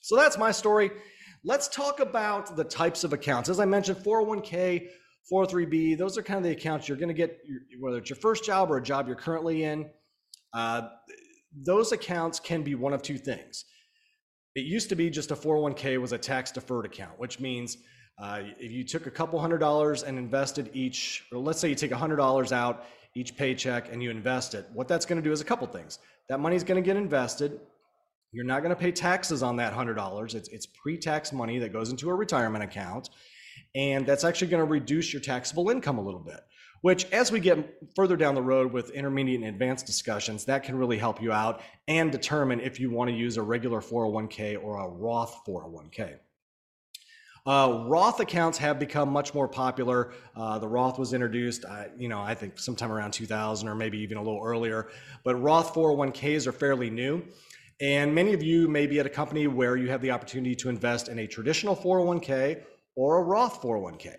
So 0.00 0.14
that's 0.14 0.38
my 0.38 0.52
story. 0.52 0.90
Let's 1.44 1.66
talk 1.68 1.98
about 2.00 2.56
the 2.56 2.64
types 2.64 3.02
of 3.02 3.12
accounts. 3.12 3.48
As 3.48 3.58
I 3.58 3.64
mentioned, 3.64 3.98
401k, 3.98 4.88
403b, 5.32 5.98
those 5.98 6.16
are 6.16 6.22
kind 6.22 6.38
of 6.38 6.44
the 6.44 6.50
accounts 6.50 6.88
you're 6.88 6.96
going 6.96 7.08
to 7.08 7.14
get, 7.14 7.40
whether 7.80 7.98
it's 7.98 8.10
your 8.10 8.16
first 8.16 8.44
job 8.44 8.70
or 8.70 8.76
a 8.76 8.82
job 8.82 9.06
you're 9.06 9.16
currently 9.16 9.64
in. 9.64 9.88
Uh, 10.52 10.88
those 11.54 11.92
accounts 11.92 12.40
can 12.40 12.62
be 12.62 12.74
one 12.74 12.92
of 12.92 13.02
two 13.02 13.18
things. 13.18 13.64
It 14.54 14.64
used 14.64 14.88
to 14.88 14.96
be 14.96 15.10
just 15.10 15.30
a 15.30 15.36
401k 15.36 16.00
was 16.00 16.12
a 16.12 16.18
tax 16.18 16.50
deferred 16.50 16.84
account, 16.84 17.18
which 17.18 17.40
means 17.40 17.78
uh, 18.18 18.40
if 18.58 18.72
you 18.72 18.82
took 18.82 19.06
a 19.06 19.10
couple 19.10 19.38
hundred 19.38 19.58
dollars 19.58 20.02
and 20.02 20.18
invested 20.18 20.70
each, 20.72 21.24
or 21.32 21.38
let's 21.38 21.60
say 21.60 21.68
you 21.68 21.74
take 21.74 21.92
a 21.92 21.96
hundred 21.96 22.16
dollars 22.16 22.52
out 22.52 22.84
each 23.14 23.36
paycheck 23.36 23.92
and 23.92 24.02
you 24.02 24.10
invest 24.10 24.54
it, 24.54 24.66
what 24.72 24.88
that's 24.88 25.06
going 25.06 25.20
to 25.20 25.26
do 25.26 25.32
is 25.32 25.40
a 25.40 25.44
couple 25.44 25.66
things. 25.68 26.00
That 26.28 26.40
money 26.40 26.56
is 26.56 26.64
going 26.64 26.82
to 26.82 26.86
get 26.86 26.96
invested. 26.96 27.60
You're 28.32 28.44
not 28.44 28.62
going 28.62 28.74
to 28.74 28.80
pay 28.80 28.90
taxes 28.90 29.42
on 29.42 29.56
that 29.56 29.72
hundred 29.72 29.94
dollars. 29.94 30.34
It's 30.34 30.48
it's 30.48 30.66
pre-tax 30.66 31.32
money 31.32 31.58
that 31.60 31.72
goes 31.72 31.90
into 31.90 32.10
a 32.10 32.14
retirement 32.14 32.64
account, 32.64 33.10
and 33.74 34.04
that's 34.04 34.24
actually 34.24 34.48
going 34.48 34.64
to 34.64 34.70
reduce 34.70 35.12
your 35.12 35.22
taxable 35.22 35.70
income 35.70 35.98
a 35.98 36.02
little 36.02 36.20
bit 36.20 36.40
which 36.80 37.04
as 37.12 37.32
we 37.32 37.40
get 37.40 37.58
further 37.94 38.16
down 38.16 38.34
the 38.34 38.42
road 38.42 38.72
with 38.72 38.90
intermediate 38.90 39.40
and 39.40 39.48
advanced 39.48 39.86
discussions, 39.86 40.44
that 40.44 40.62
can 40.62 40.76
really 40.76 40.98
help 40.98 41.20
you 41.20 41.32
out 41.32 41.60
and 41.86 42.12
determine 42.12 42.60
if 42.60 42.78
you 42.78 42.90
want 42.90 43.10
to 43.10 43.16
use 43.16 43.36
a 43.36 43.42
regular 43.42 43.80
401k 43.80 44.62
or 44.62 44.78
a 44.78 44.88
Roth 44.88 45.40
401k. 45.46 46.18
Uh, 47.46 47.86
Roth 47.86 48.20
accounts 48.20 48.58
have 48.58 48.78
become 48.78 49.08
much 49.08 49.32
more 49.32 49.48
popular. 49.48 50.12
Uh, 50.36 50.58
the 50.58 50.68
Roth 50.68 50.98
was 50.98 51.14
introduced, 51.14 51.64
uh, 51.64 51.84
you 51.96 52.08
know, 52.08 52.20
I 52.20 52.34
think 52.34 52.58
sometime 52.58 52.92
around 52.92 53.12
2000 53.12 53.66
or 53.66 53.74
maybe 53.74 53.98
even 54.00 54.18
a 54.18 54.22
little 54.22 54.42
earlier. 54.44 54.88
But 55.24 55.36
Roth 55.36 55.72
401ks 55.72 56.46
are 56.46 56.52
fairly 56.52 56.90
new. 56.90 57.24
And 57.80 58.14
many 58.14 58.34
of 58.34 58.42
you 58.42 58.68
may 58.68 58.86
be 58.86 59.00
at 59.00 59.06
a 59.06 59.10
company 59.10 59.46
where 59.46 59.76
you 59.76 59.88
have 59.88 60.02
the 60.02 60.10
opportunity 60.10 60.54
to 60.56 60.68
invest 60.68 61.08
in 61.08 61.20
a 61.20 61.26
traditional 61.26 61.74
401k 61.74 62.62
or 62.96 63.18
a 63.18 63.22
Roth 63.22 63.62
401k. 63.62 64.16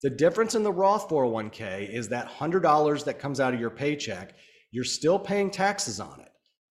The 0.00 0.10
difference 0.10 0.54
in 0.54 0.62
the 0.62 0.72
Roth 0.72 1.08
401k 1.08 1.92
is 1.92 2.08
that 2.10 2.28
$100 2.28 3.04
that 3.04 3.18
comes 3.18 3.40
out 3.40 3.52
of 3.52 3.58
your 3.58 3.70
paycheck, 3.70 4.36
you're 4.70 4.84
still 4.84 5.18
paying 5.18 5.50
taxes 5.50 5.98
on 5.98 6.20
it. 6.20 6.30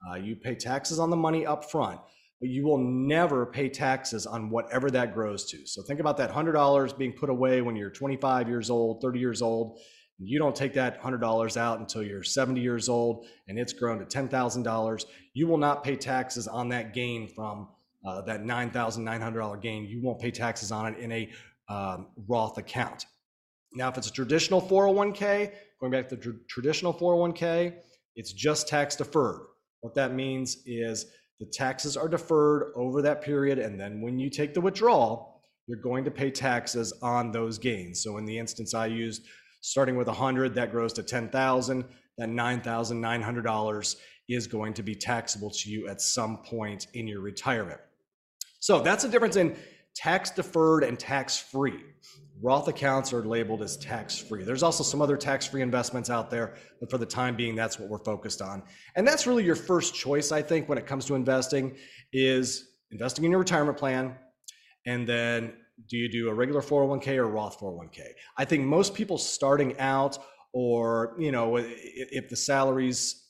Uh, 0.09 0.15
you 0.15 0.37
pay 0.37 0.55
taxes 0.55 0.97
on 0.97 1.09
the 1.09 1.17
money 1.17 1.45
up 1.45 1.69
front, 1.69 1.99
but 2.39 2.47
you 2.47 2.65
will 2.65 2.77
never 2.77 3.45
pay 3.45 3.67
taxes 3.67 4.25
on 4.25 4.49
whatever 4.49 4.89
that 4.91 5.13
grows 5.13 5.43
to. 5.51 5.67
So 5.67 5.81
think 5.83 5.99
about 5.99 6.15
that 6.17 6.31
$100 6.31 6.97
being 6.97 7.11
put 7.11 7.29
away 7.29 7.61
when 7.61 7.75
you're 7.75 7.89
25 7.89 8.47
years 8.47 8.69
old, 8.69 9.01
30 9.01 9.19
years 9.19 9.41
old. 9.41 9.79
You 10.19 10.39
don't 10.39 10.55
take 10.55 10.73
that 10.75 11.01
$100 11.01 11.57
out 11.57 11.79
until 11.79 12.03
you're 12.03 12.23
70 12.23 12.61
years 12.61 12.87
old 12.87 13.27
and 13.49 13.59
it's 13.59 13.73
grown 13.73 13.99
to 13.99 14.05
$10,000. 14.05 15.05
You 15.33 15.47
will 15.47 15.57
not 15.57 15.83
pay 15.83 15.97
taxes 15.97 16.47
on 16.47 16.69
that 16.69 16.93
gain 16.93 17.27
from 17.27 17.67
uh, 18.05 18.21
that 18.21 18.43
$9,900 18.43 19.61
gain. 19.61 19.83
You 19.83 20.01
won't 20.01 20.21
pay 20.21 20.31
taxes 20.31 20.71
on 20.71 20.93
it 20.93 20.99
in 20.99 21.11
a 21.11 21.29
um, 21.67 22.07
Roth 22.27 22.57
account. 22.57 23.05
Now, 23.73 23.89
if 23.89 23.97
it's 23.97 24.07
a 24.07 24.11
traditional 24.11 24.61
401k, 24.61 25.51
going 25.79 25.91
back 25.91 26.09
to 26.09 26.15
the 26.15 26.21
tr- 26.21 26.37
traditional 26.49 26.93
401k, 26.93 27.75
it's 28.15 28.33
just 28.33 28.67
tax 28.67 28.95
deferred. 28.95 29.41
What 29.81 29.93
that 29.95 30.13
means 30.13 30.57
is 30.65 31.05
the 31.39 31.45
taxes 31.45 31.95
are 31.95 32.07
deferred 32.07 32.71
over 32.75 33.01
that 33.03 33.21
period. 33.21 33.59
And 33.59 33.79
then 33.79 34.01
when 34.01 34.17
you 34.17 34.29
take 34.29 34.53
the 34.53 34.61
withdrawal, 34.61 35.41
you're 35.67 35.77
going 35.77 36.03
to 36.05 36.11
pay 36.11 36.31
taxes 36.31 36.93
on 37.01 37.31
those 37.31 37.57
gains. 37.57 38.01
So 38.01 38.17
in 38.17 38.25
the 38.25 38.37
instance 38.37 38.73
I 38.73 38.87
used, 38.87 39.23
starting 39.61 39.97
with 39.97 40.07
100, 40.07 40.55
that 40.55 40.71
grows 40.71 40.93
to 40.93 41.03
10,000. 41.03 41.85
That 42.17 42.29
$9,900 42.29 43.95
is 44.29 44.47
going 44.47 44.73
to 44.73 44.83
be 44.83 44.95
taxable 44.95 45.51
to 45.51 45.69
you 45.69 45.87
at 45.87 46.01
some 46.01 46.37
point 46.37 46.87
in 46.93 47.07
your 47.07 47.21
retirement. 47.21 47.79
So 48.59 48.81
that's 48.81 49.03
the 49.03 49.09
difference 49.09 49.35
in 49.35 49.55
tax 49.95 50.31
deferred 50.31 50.83
and 50.83 50.97
tax 50.97 51.37
free. 51.37 51.79
Roth 52.41 52.67
accounts 52.67 53.13
are 53.13 53.23
labeled 53.23 53.63
as 53.63 53.77
tax 53.77 54.17
free. 54.17 54.43
There's 54.43 54.63
also 54.63 54.83
some 54.83 55.01
other 55.01 55.17
tax 55.17 55.47
free 55.47 55.61
investments 55.61 56.09
out 56.09 56.29
there, 56.29 56.55
but 56.79 56.89
for 56.91 56.97
the 56.97 57.05
time 57.05 57.35
being, 57.35 57.55
that's 57.55 57.79
what 57.79 57.89
we're 57.89 58.03
focused 58.03 58.41
on. 58.41 58.61
And 58.95 59.07
that's 59.07 59.25
really 59.25 59.43
your 59.43 59.55
first 59.55 59.95
choice, 59.95 60.31
I 60.31 60.41
think, 60.41 60.69
when 60.69 60.77
it 60.77 60.85
comes 60.85 61.05
to 61.05 61.15
investing 61.15 61.75
is 62.13 62.75
investing 62.91 63.25
in 63.25 63.31
your 63.31 63.39
retirement 63.39 63.77
plan. 63.77 64.15
And 64.85 65.07
then 65.07 65.53
do 65.89 65.97
you 65.97 66.09
do 66.09 66.29
a 66.29 66.33
regular 66.33 66.61
401k 66.61 67.17
or 67.17 67.27
Roth 67.27 67.59
401k? 67.59 68.01
I 68.37 68.45
think 68.45 68.65
most 68.65 68.93
people 68.93 69.17
starting 69.17 69.77
out, 69.79 70.17
or, 70.53 71.15
you 71.19 71.31
know, 71.31 71.57
if 71.57 72.29
the 72.29 72.35
salaries 72.35 73.23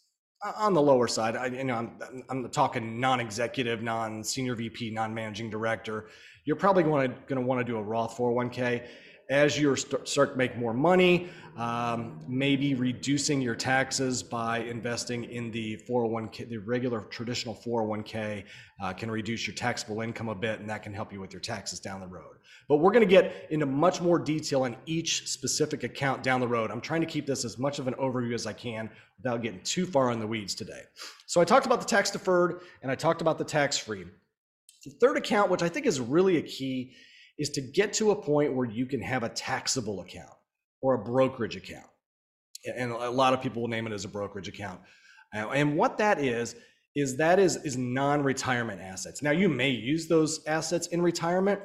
on 0.58 0.74
the 0.74 0.82
lower 0.82 1.08
side, 1.08 1.36
I, 1.36 1.48
you 1.48 1.64
know, 1.64 1.76
I'm, 1.76 2.24
I'm 2.30 2.50
talking 2.52 3.00
non-executive, 3.00 3.82
non-senior 3.82 4.56
VP, 4.56 4.92
non-managing 4.92 5.50
director. 5.50 6.10
You're 6.48 6.56
probably 6.56 6.84
going 6.84 7.14
to 7.28 7.42
want 7.42 7.60
to 7.60 7.66
do 7.66 7.76
a 7.76 7.84
Roth 7.84 8.18
401k 8.18 8.82
as 9.30 9.60
you 9.60 9.76
start, 9.76 10.08
start 10.08 10.32
to 10.32 10.38
make 10.38 10.58
more 10.58 10.74
money, 10.74 11.28
um, 11.58 12.22
maybe 12.26 12.74
reducing 12.74 13.42
your 13.42 13.54
taxes 13.54 14.24
by 14.24 14.60
investing 14.60 15.26
in 15.26 15.52
the 15.52 15.76
401k, 15.90 16.48
the 16.48 16.58
regular 16.60 17.02
traditional 17.02 17.54
401k 17.54 18.46
uh, 18.82 18.94
can 18.94 19.12
reduce 19.12 19.46
your 19.46 19.56
taxable 19.56 20.00
income 20.00 20.30
a 20.30 20.36
bit, 20.36 20.62
and 20.62 20.70
that 20.70 20.84
can 20.84 20.94
help 20.94 21.12
you 21.12 21.20
with 21.20 21.34
your 21.34 21.42
taxes 21.42 21.82
down 21.82 22.00
the 22.00 22.08
road. 22.08 22.38
But 22.70 22.78
we're 22.78 22.92
going 22.92 23.06
to 23.06 23.14
get 23.14 23.48
into 23.50 23.66
much 23.66 24.00
more 24.00 24.18
detail 24.18 24.64
on 24.64 24.78
each 24.86 25.28
specific 25.28 25.84
account 25.84 26.24
down 26.24 26.40
the 26.40 26.48
road. 26.48 26.72
I'm 26.72 26.80
trying 26.80 27.02
to 27.02 27.08
keep 27.08 27.26
this 27.26 27.44
as 27.44 27.58
much 27.58 27.80
of 27.80 27.90
an 27.90 27.96
overview 27.96 28.34
as 28.34 28.48
I 28.48 28.54
can 28.54 28.90
without 29.18 29.42
getting 29.42 29.60
too 29.64 29.86
far 29.86 30.12
in 30.12 30.22
the 30.22 30.28
weeds 30.28 30.56
today. 30.56 30.84
So 31.26 31.42
I 31.42 31.44
talked 31.44 31.66
about 31.66 31.82
the 31.82 31.88
tax 31.88 32.10
deferred 32.10 32.62
and 32.82 32.90
I 32.90 32.96
talked 32.96 33.20
about 33.20 33.38
the 33.38 33.44
tax 33.44 33.78
free. 33.78 34.06
The 34.88 34.96
third 35.02 35.18
account, 35.18 35.52
which 35.52 35.62
I 35.62 35.68
think 35.68 35.86
is 35.86 36.00
really 36.00 36.38
a 36.38 36.42
key, 36.42 36.94
is 37.38 37.50
to 37.52 37.62
get 37.62 37.92
to 37.94 38.12
a 38.12 38.16
point 38.16 38.54
where 38.54 38.66
you 38.66 38.86
can 38.86 39.02
have 39.02 39.24
a 39.24 39.30
taxable 39.30 40.00
account 40.00 40.32
or 40.82 40.96
a 40.96 41.04
brokerage 41.04 41.58
account. 41.58 41.86
And 42.78 42.92
a 42.92 43.10
lot 43.10 43.34
of 43.34 43.42
people 43.42 43.62
will 43.62 43.70
name 43.70 43.86
it 43.86 43.94
as 43.94 44.06
a 44.06 44.08
brokerage 44.08 44.48
account. 44.48 44.80
Uh, 45.36 45.50
and 45.50 45.76
what 45.76 45.98
that 45.98 46.20
is, 46.20 46.56
is 46.96 47.18
that 47.18 47.38
is, 47.38 47.58
is 47.58 47.76
non-retirement 47.78 48.80
assets. 48.82 49.22
Now 49.22 49.32
you 49.32 49.50
may 49.50 49.70
use 49.70 50.08
those 50.08 50.40
assets 50.48 50.88
in 50.88 51.02
retirement, 51.02 51.60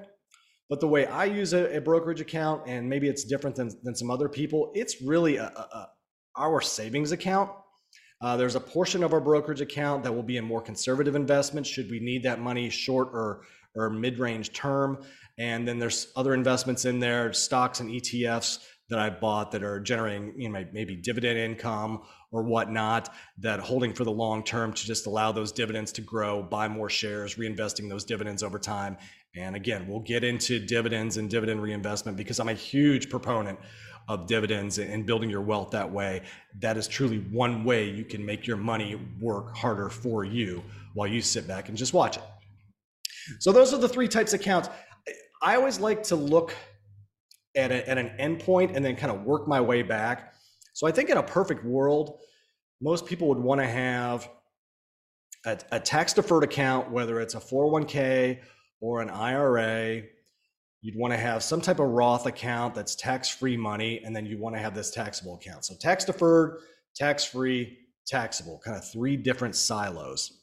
but 0.69 0.81
the 0.81 0.89
way 0.89 1.07
I 1.07 1.27
use 1.27 1.53
a, 1.53 1.77
a 1.77 1.81
brokerage 1.81 2.21
account, 2.21 2.63
and 2.67 2.89
maybe 2.89 3.09
it's 3.09 3.25
different 3.25 3.55
than, 3.55 3.71
than 3.85 3.95
some 3.95 4.11
other 4.11 4.29
people, 4.29 4.73
it's 4.75 5.01
really 5.01 5.37
a, 5.37 5.45
a, 5.45 5.69
a 5.77 5.89
our 6.37 6.61
savings 6.61 7.13
account. 7.13 7.51
Uh, 8.23 8.37
there's 8.37 8.55
a 8.55 8.61
portion 8.61 9.03
of 9.03 9.13
our 9.13 9.21
brokerage 9.21 9.61
account 9.61 10.05
that 10.05 10.13
will 10.13 10.23
be 10.23 10.37
in 10.37 10.45
more 10.45 10.63
conservative 10.63 11.17
investments 11.17 11.69
should 11.69 11.91
we 11.91 11.99
need 11.99 12.23
that 12.23 12.41
money 12.41 12.71
short 12.71 13.09
or, 13.13 13.43
or 13.75 13.91
mid-range 13.91 14.53
term. 14.53 15.03
And 15.39 15.67
then 15.67 15.81
there's 15.81 16.13
other 16.15 16.33
investments 16.33 16.85
in 16.85 17.01
there, 17.01 17.33
stocks 17.33 17.81
and 17.81 17.91
ETFs 17.91 18.59
that 18.91 19.01
I 19.01 19.11
bought 19.11 19.51
that 19.53 19.65
are 19.65 19.81
generating, 19.81 20.35
you 20.37 20.49
know, 20.49 20.65
maybe 20.73 20.95
dividend 20.95 21.39
income 21.39 22.03
or 22.31 22.43
whatnot 22.43 23.09
that 23.39 23.59
holding 23.59 23.93
for 23.93 24.05
the 24.05 24.13
long 24.13 24.45
term 24.45 24.73
to 24.73 24.87
just 24.87 25.07
allow 25.07 25.33
those 25.33 25.51
dividends 25.51 25.91
to 25.93 26.01
grow, 26.01 26.43
buy 26.43 26.69
more 26.69 26.91
shares, 26.91 27.37
reinvesting 27.37 27.89
those 27.89 28.05
dividends 28.05 28.43
over 28.43 28.59
time. 28.59 28.97
And 29.35 29.57
again, 29.57 29.89
we'll 29.89 30.01
get 30.01 30.25
into 30.25 30.59
dividends 30.65 31.17
and 31.17 31.29
dividend 31.29 31.63
reinvestment 31.63 32.19
because 32.19 32.39
I'm 32.39 32.51
a 32.51 32.55
huge 32.55 33.09
proponent 33.09 33.59
of 34.09 34.27
dividends 34.27 34.79
and 34.79 35.07
building 35.07 35.31
your 35.31 35.41
wealth 35.41 35.71
that 35.71 35.91
way. 35.91 36.23
That 36.61 36.77
is 36.77 36.89
truly 36.89 37.19
one 37.19 37.65
way 37.65 37.89
you 37.89 38.05
can 38.05 38.25
make 38.25 38.47
your 38.47 38.57
money 38.57 39.01
work 39.21 39.57
harder 39.57 39.89
for 39.89 40.25
you 40.25 40.63
while 40.95 41.07
you 41.07 41.23
sit 41.23 41.47
back 41.47 41.69
and 41.69 41.77
just 41.77 41.95
watch 41.95 42.17
it. 42.17 42.23
So 43.39 43.53
those 43.53 43.73
are 43.73 43.79
the 43.79 43.89
three 43.89 44.09
types 44.09 44.35
of 44.35 44.41
accounts. 44.41 44.69
I 45.43 45.57
always 45.57 45.81
like 45.81 46.03
to 46.05 46.17
look 46.17 46.55
at, 47.55 47.71
a, 47.71 47.89
at 47.89 47.99
an 47.99 48.11
endpoint 48.19 48.75
and 48.75 48.85
then 48.85 48.97
kind 48.97 49.13
of 49.13 49.23
work 49.23 49.47
my 49.47 49.61
way 49.61 49.83
back. 49.83 50.35
So 50.73 50.87
I 50.87 50.93
think 50.93 51.11
in 51.11 51.17
a 51.17 51.23
perfect 51.23 51.65
world, 51.65 52.19
most 52.81 53.07
people 53.07 53.29
would 53.29 53.39
want 53.39 53.61
to 53.61 53.67
have 53.67 54.29
a, 55.45 55.59
a 55.71 55.81
tax 55.81 56.13
deferred 56.13 56.45
account, 56.45 56.91
whether 56.91 57.21
it's 57.21 57.35
a 57.35 57.41
401k 57.41 58.41
or 58.81 59.01
an 59.03 59.11
IRA. 59.11 60.03
You'd 60.83 60.97
want 60.97 61.13
to 61.13 61.17
have 61.17 61.43
some 61.45 61.61
type 61.61 61.79
of 61.79 61.89
Roth 61.89 62.27
account 62.27 62.75
that's 62.75 62.97
tax 62.97 63.29
free 63.29 63.57
money, 63.57 64.03
and 64.05 64.15
then 64.15 64.27
you 64.27 64.37
want 64.37 64.57
to 64.57 64.61
have 64.61 64.75
this 64.75 64.91
taxable 64.91 65.37
account. 65.37 65.65
So 65.65 65.75
tax 65.81 66.05
deferred, 66.05 66.59
tax 66.97 67.25
free, 67.25 67.79
taxable, 68.07 68.61
kind 68.65 68.77
of 68.77 68.85
three 68.91 69.17
different 69.17 69.55
silos 69.55 70.41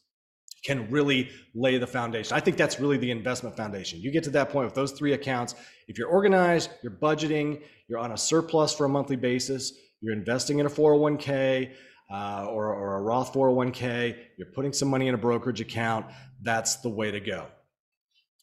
can 0.63 0.89
really 0.89 1.29
lay 1.55 1.77
the 1.77 1.87
foundation. 1.87 2.35
I 2.35 2.39
think 2.39 2.57
that's 2.57 2.79
really 2.79 2.97
the 2.97 3.11
investment 3.11 3.55
foundation. 3.55 3.99
You 3.99 4.11
get 4.11 4.23
to 4.25 4.29
that 4.31 4.49
point 4.49 4.65
with 4.65 4.75
those 4.75 4.91
three 4.91 5.13
accounts. 5.13 5.55
If 5.87 5.97
you're 5.97 6.09
organized, 6.09 6.69
you're 6.83 6.91
budgeting, 6.91 7.61
you're 7.87 7.99
on 7.99 8.11
a 8.11 8.17
surplus 8.17 8.73
for 8.73 8.85
a 8.85 8.89
monthly 8.89 9.15
basis, 9.15 9.73
you're 10.01 10.13
investing 10.13 10.59
in 10.59 10.65
a 10.65 10.69
401k 10.69 11.71
uh, 12.11 12.47
or, 12.49 12.73
or 12.73 12.95
a 12.95 13.01
Roth 13.01 13.33
401k, 13.33 14.17
you're 14.37 14.47
putting 14.53 14.73
some 14.73 14.89
money 14.89 15.07
in 15.07 15.13
a 15.13 15.17
brokerage 15.17 15.61
account, 15.61 16.05
that's 16.41 16.77
the 16.77 16.89
way 16.89 17.11
to 17.11 17.19
go. 17.19 17.47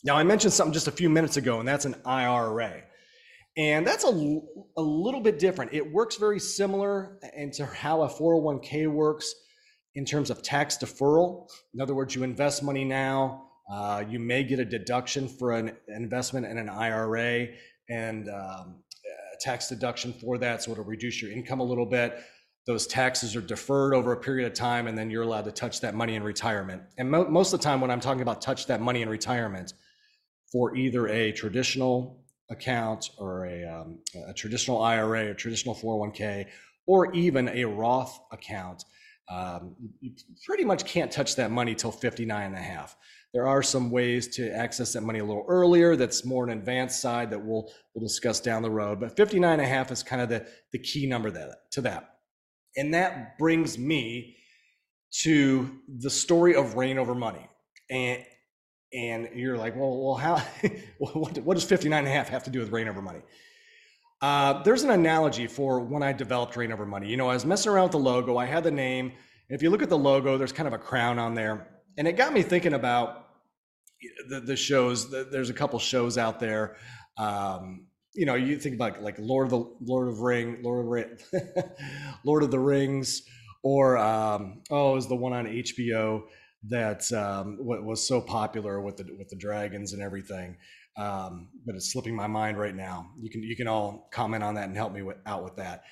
Now, 0.06 0.16
I 0.16 0.22
mentioned 0.22 0.52
something 0.52 0.72
just 0.72 0.86
a 0.86 0.92
few 0.92 1.10
minutes 1.10 1.36
ago, 1.36 1.58
and 1.58 1.66
that's 1.66 1.84
an 1.84 1.96
IRA. 2.04 2.84
And 3.56 3.84
that's 3.84 4.04
a, 4.04 4.40
a 4.76 4.80
little 4.80 5.20
bit 5.20 5.40
different. 5.40 5.74
It 5.74 5.92
works 5.92 6.14
very 6.14 6.38
similar 6.38 7.18
into 7.36 7.66
how 7.66 8.02
a 8.02 8.08
401k 8.08 8.86
works 8.86 9.34
in 9.96 10.04
terms 10.04 10.30
of 10.30 10.42
tax 10.42 10.78
deferral. 10.78 11.48
In 11.74 11.80
other 11.80 11.92
words, 11.92 12.14
you 12.14 12.22
invest 12.22 12.62
money 12.62 12.84
now, 12.84 13.48
uh, 13.68 14.04
you 14.08 14.20
may 14.20 14.44
get 14.44 14.60
a 14.60 14.64
deduction 14.64 15.26
for 15.26 15.50
an 15.50 15.72
investment 15.88 16.46
in 16.46 16.56
an 16.56 16.68
IRA 16.68 17.48
and 17.90 18.28
um, 18.28 18.76
a 19.04 19.38
tax 19.40 19.68
deduction 19.68 20.12
for 20.12 20.38
that. 20.38 20.62
So 20.62 20.70
it'll 20.70 20.84
reduce 20.84 21.20
your 21.20 21.32
income 21.32 21.58
a 21.58 21.64
little 21.64 21.86
bit. 21.86 22.16
Those 22.68 22.86
taxes 22.86 23.34
are 23.34 23.40
deferred 23.40 23.92
over 23.92 24.12
a 24.12 24.16
period 24.16 24.46
of 24.46 24.54
time, 24.54 24.86
and 24.86 24.96
then 24.96 25.10
you're 25.10 25.22
allowed 25.22 25.46
to 25.46 25.52
touch 25.52 25.80
that 25.80 25.96
money 25.96 26.14
in 26.14 26.22
retirement. 26.22 26.82
And 26.96 27.10
mo- 27.10 27.28
most 27.28 27.52
of 27.52 27.58
the 27.58 27.64
time, 27.64 27.80
when 27.80 27.90
I'm 27.90 28.00
talking 28.00 28.22
about 28.22 28.40
touch 28.40 28.66
that 28.68 28.80
money 28.80 29.02
in 29.02 29.08
retirement 29.08 29.72
for 30.56 30.74
either 30.74 31.08
a 31.08 31.30
traditional 31.32 32.24
account 32.50 33.10
or 33.18 33.44
a, 33.44 33.62
um, 33.64 33.98
a 34.26 34.32
traditional 34.32 34.80
IRA 34.80 35.26
or 35.28 35.34
traditional 35.34 35.74
401k, 35.74 36.46
or 36.86 37.12
even 37.14 37.50
a 37.50 37.66
Roth 37.66 38.18
account, 38.32 38.86
um, 39.28 39.76
you 40.00 40.12
pretty 40.46 40.64
much 40.64 40.86
can't 40.86 41.12
touch 41.12 41.36
that 41.36 41.50
money 41.50 41.74
till 41.74 41.92
59 41.92 42.46
and 42.46 42.54
a 42.54 42.58
half. 42.58 42.96
There 43.34 43.46
are 43.46 43.62
some 43.62 43.90
ways 43.90 44.28
to 44.36 44.50
access 44.50 44.94
that 44.94 45.02
money 45.02 45.18
a 45.18 45.24
little 45.26 45.44
earlier. 45.46 45.94
That's 45.94 46.24
more 46.24 46.44
an 46.44 46.58
advanced 46.58 47.02
side 47.02 47.30
that 47.32 47.38
we'll 47.38 47.70
we'll 47.92 48.08
discuss 48.08 48.40
down 48.40 48.62
the 48.62 48.70
road. 48.70 48.98
But 48.98 49.14
59 49.14 49.52
and 49.52 49.60
a 49.60 49.66
half 49.66 49.92
is 49.92 50.02
kind 50.02 50.22
of 50.22 50.30
the, 50.30 50.46
the 50.72 50.78
key 50.78 51.06
number 51.06 51.30
that, 51.32 51.70
to 51.72 51.82
that. 51.82 52.14
And 52.78 52.94
that 52.94 53.36
brings 53.36 53.76
me 53.76 54.36
to 55.22 55.70
the 55.98 56.08
story 56.08 56.54
of 56.54 56.76
reign 56.76 56.96
over 56.96 57.14
money. 57.14 57.46
And 57.90 58.24
and 58.92 59.28
you're 59.34 59.56
like, 59.56 59.76
well, 59.76 60.04
well, 60.04 60.14
how 60.14 60.42
what, 60.98 61.38
what 61.38 61.54
does 61.54 61.64
59 61.64 61.98
and 61.98 62.08
a 62.08 62.10
half 62.10 62.28
have 62.28 62.44
to 62.44 62.50
do 62.50 62.60
with 62.60 62.70
reign 62.70 62.88
over 62.88 63.02
money? 63.02 63.20
Uh, 64.22 64.62
there's 64.62 64.82
an 64.82 64.90
analogy 64.90 65.46
for 65.46 65.80
when 65.80 66.02
I 66.02 66.12
developed 66.12 66.56
Reign 66.56 66.72
Over 66.72 66.86
Money. 66.86 67.08
You 67.08 67.18
know, 67.18 67.28
I 67.28 67.34
was 67.34 67.44
messing 67.44 67.70
around 67.70 67.84
with 67.84 67.92
the 67.92 67.98
logo. 67.98 68.38
I 68.38 68.46
had 68.46 68.64
the 68.64 68.70
name. 68.70 69.12
If 69.50 69.62
you 69.62 69.70
look 69.70 69.82
at 69.82 69.90
the 69.90 69.98
logo, 69.98 70.38
there's 70.38 70.52
kind 70.52 70.66
of 70.66 70.72
a 70.72 70.78
crown 70.78 71.18
on 71.18 71.34
there, 71.34 71.68
and 71.98 72.08
it 72.08 72.16
got 72.16 72.32
me 72.32 72.42
thinking 72.42 72.72
about 72.72 73.28
the, 74.28 74.40
the 74.40 74.56
shows. 74.56 75.10
There's 75.10 75.50
a 75.50 75.54
couple 75.54 75.78
shows 75.78 76.16
out 76.16 76.40
there. 76.40 76.76
Um, 77.18 77.86
you 78.14 78.24
know, 78.24 78.34
you 78.34 78.58
think 78.58 78.74
about 78.74 79.02
like 79.02 79.16
Lord 79.18 79.46
of 79.46 79.50
the 79.50 79.70
Lord 79.82 80.08
of 80.08 80.20
Ring, 80.20 80.58
Lord 80.62 80.86
of 80.86 81.20
Lord 82.24 82.42
of 82.42 82.50
the 82.50 82.58
Rings, 82.58 83.22
or 83.62 83.98
um, 83.98 84.62
oh, 84.70 84.96
is 84.96 85.06
the 85.06 85.14
one 85.14 85.34
on 85.34 85.46
HBO 85.46 86.22
that 86.68 87.10
um, 87.12 87.58
was 87.60 88.06
so 88.06 88.20
popular 88.20 88.80
with 88.80 88.96
the 88.96 89.06
with 89.18 89.28
the 89.28 89.36
dragons 89.36 89.92
and 89.92 90.02
everything. 90.02 90.56
Um, 90.96 91.48
but 91.66 91.74
it's 91.74 91.92
slipping 91.92 92.16
my 92.16 92.26
mind 92.26 92.58
right 92.58 92.74
now. 92.74 93.10
You 93.20 93.30
can 93.30 93.42
you 93.42 93.56
can 93.56 93.68
all 93.68 94.08
comment 94.12 94.42
on 94.42 94.54
that 94.54 94.68
and 94.68 94.76
help 94.76 94.92
me 94.92 95.02
with, 95.02 95.18
out 95.26 95.44
with 95.44 95.56
that. 95.56 95.84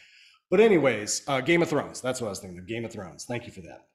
But 0.50 0.60
anyways, 0.60 1.22
uh, 1.26 1.40
Game 1.40 1.62
of 1.62 1.68
Thrones. 1.68 2.00
That's 2.00 2.20
what 2.20 2.28
I 2.28 2.30
was 2.30 2.38
thinking. 2.38 2.58
Of, 2.58 2.66
Game 2.66 2.84
of 2.84 2.92
Thrones. 2.92 3.24
Thank 3.24 3.46
you 3.46 3.52
for 3.52 3.60
that. 3.62 3.86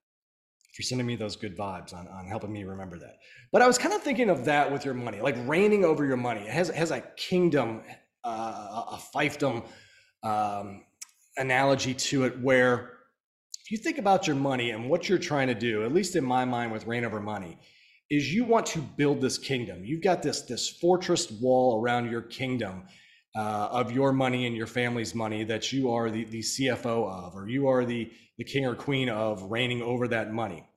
For 0.75 0.83
sending 0.83 1.07
me 1.07 1.15
those 1.15 1.35
good 1.35 1.57
vibes 1.57 1.93
on, 1.93 2.07
on 2.07 2.27
helping 2.27 2.51
me 2.51 2.63
remember 2.63 2.97
that. 2.99 3.17
But 3.51 3.61
I 3.61 3.67
was 3.67 3.77
kind 3.77 3.93
of 3.93 4.01
thinking 4.01 4.29
of 4.29 4.45
that 4.45 4.71
with 4.71 4.85
your 4.85 4.93
money, 4.93 5.19
like 5.19 5.35
reigning 5.45 5.83
over 5.83 6.05
your 6.05 6.17
money. 6.17 6.41
It 6.41 6.51
has, 6.51 6.69
has 6.69 6.91
a 6.91 7.01
kingdom, 7.17 7.81
uh, 8.23 8.83
a 8.91 8.99
fiefdom 9.15 9.65
um, 10.23 10.83
analogy 11.37 11.93
to 11.93 12.25
it 12.25 12.39
where 12.39 12.98
if 13.69 13.73
you 13.73 13.83
think 13.83 13.99
about 13.99 14.25
your 14.25 14.35
money 14.35 14.71
and 14.71 14.89
what 14.89 15.07
you're 15.07 15.19
trying 15.19 15.45
to 15.45 15.53
do, 15.53 15.85
at 15.85 15.93
least 15.93 16.15
in 16.15 16.23
my 16.23 16.43
mind 16.43 16.71
with 16.71 16.87
reign 16.87 17.05
over 17.05 17.19
money, 17.19 17.55
is 18.09 18.33
you 18.33 18.43
want 18.43 18.65
to 18.65 18.79
build 18.79 19.21
this 19.21 19.37
kingdom. 19.37 19.85
You've 19.85 20.01
got 20.01 20.23
this 20.23 20.41
this 20.41 20.67
fortress 20.67 21.29
wall 21.29 21.79
around 21.79 22.09
your 22.09 22.23
kingdom 22.23 22.81
uh, 23.35 23.67
of 23.69 23.91
your 23.91 24.11
money 24.11 24.47
and 24.47 24.55
your 24.55 24.65
family's 24.65 25.13
money 25.13 25.43
that 25.43 25.71
you 25.71 25.91
are 25.91 26.09
the, 26.09 26.23
the 26.23 26.39
CFO 26.39 27.27
of, 27.27 27.35
or 27.35 27.47
you 27.47 27.67
are 27.67 27.85
the, 27.85 28.09
the 28.39 28.43
king 28.43 28.65
or 28.65 28.73
queen 28.73 29.07
of 29.07 29.43
reigning 29.43 29.83
over 29.83 30.07
that 30.07 30.33
money. 30.33 30.67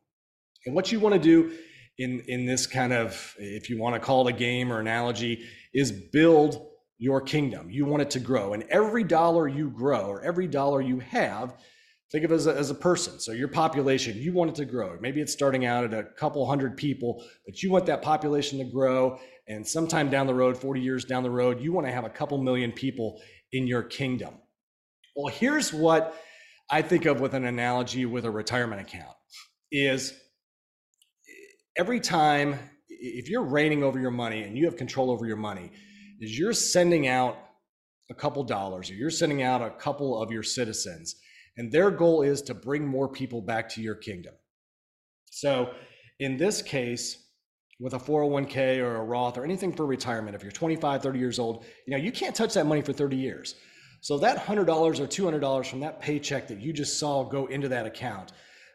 And 0.66 0.74
what 0.74 0.92
you 0.92 1.00
want 1.00 1.14
to 1.14 1.18
do 1.18 1.50
in, 1.96 2.20
in 2.28 2.44
this 2.44 2.66
kind 2.66 2.92
of, 2.92 3.34
if 3.38 3.70
you 3.70 3.80
want 3.80 3.94
to 3.94 4.00
call 4.00 4.28
it 4.28 4.34
a 4.34 4.36
game 4.36 4.70
or 4.70 4.80
analogy, 4.80 5.46
is 5.72 5.90
build 5.90 6.66
your 6.98 7.22
kingdom. 7.22 7.70
You 7.70 7.86
want 7.86 8.02
it 8.02 8.10
to 8.10 8.20
grow. 8.20 8.52
And 8.52 8.64
every 8.64 9.02
dollar 9.02 9.48
you 9.48 9.70
grow 9.70 10.02
or 10.08 10.22
every 10.22 10.46
dollar 10.46 10.82
you 10.82 10.98
have, 10.98 11.54
think 12.12 12.26
of 12.26 12.30
it 12.30 12.34
as 12.34 12.46
a, 12.46 12.54
as 12.54 12.70
a 12.70 12.74
person. 12.74 13.18
So 13.18 13.32
your 13.32 13.48
population, 13.48 14.18
you 14.18 14.34
want 14.34 14.50
it 14.50 14.56
to 14.56 14.66
grow. 14.66 14.98
Maybe 15.00 15.22
it's 15.22 15.32
starting 15.32 15.64
out 15.64 15.84
at 15.84 15.94
a 15.94 16.04
couple 16.04 16.46
hundred 16.46 16.76
people, 16.76 17.24
but 17.46 17.62
you 17.62 17.70
want 17.70 17.86
that 17.86 18.02
population 18.02 18.58
to 18.58 18.64
grow. 18.64 19.18
And 19.48 19.66
sometime 19.66 20.10
down 20.10 20.26
the 20.26 20.34
road, 20.34 20.56
40 20.56 20.80
years 20.80 21.06
down 21.06 21.22
the 21.22 21.30
road, 21.30 21.60
you 21.60 21.72
want 21.72 21.86
to 21.86 21.92
have 21.92 22.04
a 22.04 22.10
couple 22.10 22.36
million 22.36 22.70
people 22.70 23.20
in 23.52 23.66
your 23.66 23.82
kingdom. 23.82 24.34
Well, 25.16 25.34
here's 25.34 25.72
what 25.72 26.14
I 26.70 26.82
think 26.82 27.06
of 27.06 27.20
with 27.20 27.34
an 27.34 27.46
analogy 27.46 28.04
with 28.04 28.26
a 28.26 28.30
retirement 28.30 28.82
account 28.82 29.16
is 29.70 30.12
every 31.76 31.98
time 31.98 32.58
if 32.88 33.28
you're 33.30 33.42
reigning 33.42 33.82
over 33.82 33.98
your 33.98 34.10
money 34.10 34.42
and 34.42 34.56
you 34.56 34.66
have 34.66 34.76
control 34.76 35.10
over 35.10 35.26
your 35.26 35.36
money, 35.36 35.72
is 36.20 36.38
you're 36.38 36.52
sending 36.52 37.08
out 37.08 37.38
a 38.10 38.14
couple 38.14 38.44
dollars 38.44 38.90
or 38.90 38.94
you're 38.94 39.10
sending 39.10 39.42
out 39.42 39.62
a 39.62 39.70
couple 39.70 40.22
of 40.22 40.30
your 40.30 40.42
citizens 40.42 41.16
and 41.56 41.70
their 41.70 41.90
goal 41.90 42.22
is 42.22 42.42
to 42.42 42.54
bring 42.54 42.86
more 42.86 43.08
people 43.08 43.40
back 43.40 43.68
to 43.68 43.80
your 43.80 43.94
kingdom 43.94 44.34
so 45.30 45.72
in 46.20 46.36
this 46.36 46.62
case 46.62 47.28
with 47.80 47.94
a 47.94 47.98
401k 47.98 48.78
or 48.78 48.96
a 48.96 49.04
roth 49.04 49.36
or 49.38 49.44
anything 49.44 49.72
for 49.72 49.86
retirement 49.86 50.34
if 50.34 50.42
you're 50.42 50.52
25 50.52 51.02
30 51.02 51.18
years 51.18 51.38
old 51.38 51.64
you 51.86 51.92
know 51.92 52.02
you 52.02 52.12
can't 52.12 52.34
touch 52.34 52.54
that 52.54 52.66
money 52.66 52.82
for 52.82 52.92
30 52.92 53.16
years 53.16 53.54
so 54.00 54.18
that 54.18 54.36
$100 54.36 54.66
or 54.68 54.92
$200 55.06 55.66
from 55.66 55.78
that 55.80 56.00
paycheck 56.00 56.48
that 56.48 56.60
you 56.60 56.72
just 56.72 56.98
saw 56.98 57.22
go 57.24 57.46
into 57.46 57.68
that 57.68 57.86
account 57.86 58.32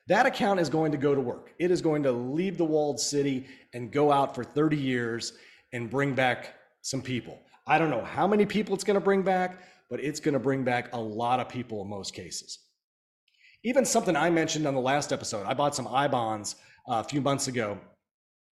that 0.07 0.25
account 0.25 0.59
is 0.59 0.69
going 0.69 0.91
to 0.91 0.97
go 0.97 1.13
to 1.13 1.21
work 1.21 1.51
it 1.59 1.71
is 1.71 1.81
going 1.81 2.03
to 2.03 2.11
leave 2.11 2.57
the 2.57 2.65
walled 2.65 2.99
city 2.99 3.45
and 3.73 3.91
go 3.91 4.11
out 4.11 4.33
for 4.33 4.43
30 4.43 4.77
years 4.77 5.33
and 5.73 5.89
bring 5.89 6.13
back 6.13 6.55
some 6.81 7.01
people. 7.01 7.41
I 7.65 7.77
don't 7.77 7.89
know 7.89 8.03
how 8.03 8.27
many 8.27 8.45
people 8.45 8.73
it's 8.73 8.83
going 8.83 8.95
to 8.95 9.03
bring 9.03 9.21
back, 9.21 9.61
but 9.89 9.99
it's 9.99 10.19
going 10.19 10.33
to 10.33 10.39
bring 10.39 10.63
back 10.63 10.93
a 10.93 10.99
lot 10.99 11.39
of 11.39 11.49
people 11.49 11.81
in 11.81 11.89
most 11.89 12.13
cases. 12.13 12.59
Even 13.67 13.83
something 13.83 14.15
I 14.15 14.29
mentioned 14.29 14.65
on 14.65 14.75
the 14.75 14.79
last 14.79 15.11
episode, 15.11 15.45
I 15.45 15.53
bought 15.53 15.75
some 15.75 15.89
I 15.89 16.07
bonds 16.07 16.55
uh, 16.89 17.01
a 17.01 17.03
few 17.03 17.19
months 17.19 17.49
ago, 17.49 17.77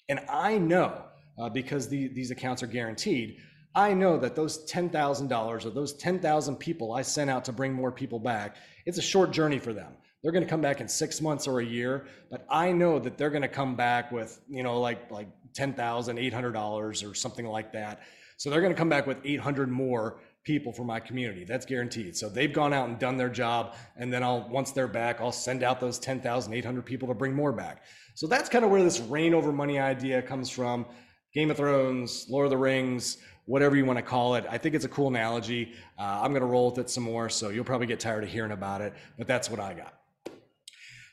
and 0.10 0.20
I 0.28 0.58
know 0.58 1.06
uh, 1.40 1.48
because 1.48 1.88
the, 1.88 2.10
these 2.10 2.32
accounts 2.32 2.62
are 2.62 2.68
guaranteed, 2.68 3.38
I 3.74 3.94
know 3.94 4.18
that 4.18 4.36
those 4.36 4.70
$10,000 4.70 5.66
or 5.66 5.70
those 5.70 5.94
10,000 5.94 6.58
people 6.58 6.92
I 6.92 7.02
sent 7.02 7.30
out 7.30 7.46
to 7.46 7.54
bring 7.54 7.72
more 7.72 7.94
people 7.94 8.20
back, 8.20 8.58
it's 8.86 8.98
a 8.98 9.02
short 9.02 9.32
journey 9.32 9.58
for 9.58 9.72
them. 9.72 9.94
They're 10.22 10.34
going 10.34 10.44
to 10.44 10.50
come 10.50 10.60
back 10.60 10.82
in 10.82 10.88
six 10.90 11.22
months 11.22 11.48
or 11.48 11.62
a 11.62 11.66
year, 11.66 12.08
but 12.30 12.46
I 12.50 12.74
know 12.74 13.00
that 13.00 13.18
they're 13.18 13.30
going 13.30 13.42
to 13.42 13.48
come 13.48 13.78
back 13.78 14.12
with, 14.12 14.42
you 14.50 14.64
know, 14.64 14.82
like 14.82 15.10
like 15.12 15.30
ten 15.56 15.74
thousand 15.74 16.20
eight 16.20 16.34
hundred 16.34 16.52
dollars 16.52 17.04
or 17.04 17.16
something 17.16 17.46
like 17.46 17.74
that. 17.74 18.02
So 18.38 18.50
they're 18.50 18.62
going 18.62 18.74
to 18.74 18.78
come 18.78 18.90
back 18.90 19.08
with 19.08 19.18
800 19.24 19.70
more 19.70 20.18
people 20.44 20.72
for 20.72 20.84
my 20.84 21.00
community. 21.00 21.44
That's 21.44 21.66
guaranteed. 21.66 22.16
So 22.16 22.30
they've 22.30 22.52
gone 22.52 22.74
out 22.74 22.90
and 22.90 23.00
done 23.00 23.18
their 23.18 23.30
job. 23.30 23.76
And 23.96 24.12
then 24.12 24.24
I'll, 24.24 24.48
once 24.50 24.72
they're 24.72 24.88
back, 24.88 25.22
I'll 25.22 25.32
send 25.32 25.64
out 25.64 25.80
those 25.80 25.98
10,800 26.00 26.86
people 26.86 27.08
to 27.08 27.14
bring 27.14 27.34
more 27.34 27.52
back. 27.52 27.84
So 28.14 28.28
that's 28.28 28.50
kind 28.50 28.64
of 28.64 28.72
where 28.72 28.84
this 28.84 29.00
reign 29.00 29.34
over 29.34 29.52
money 29.52 29.80
idea 29.80 30.22
comes 30.22 30.50
from. 30.50 30.86
Game 31.34 31.50
of 31.50 31.58
Thrones, 31.58 32.28
Lord 32.30 32.46
of 32.46 32.52
the 32.52 32.58
Rings, 32.58 33.18
whatever 33.46 33.76
you 33.76 33.86
want 33.86 33.98
to 33.98 34.04
call 34.04 34.36
it. 34.36 34.46
I 34.50 34.58
think 34.58 34.76
it's 34.76 34.86
a 34.86 34.90
cool 34.90 35.08
analogy. 35.08 35.74
Uh, 35.98 36.22
I'm 36.22 36.32
going 36.32 36.42
to 36.42 36.48
roll 36.48 36.70
with 36.70 36.80
it 36.80 36.90
some 36.90 37.04
more. 37.04 37.30
So 37.30 37.50
you'll 37.50 37.66
probably 37.66 37.88
get 37.88 38.00
tired 38.00 38.24
of 38.24 38.30
hearing 38.30 38.52
about 38.52 38.82
it, 38.82 38.94
but 39.18 39.28
that's 39.28 39.50
what 39.50 39.60
I 39.60 39.74
got. 39.74 39.94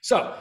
So 0.00 0.37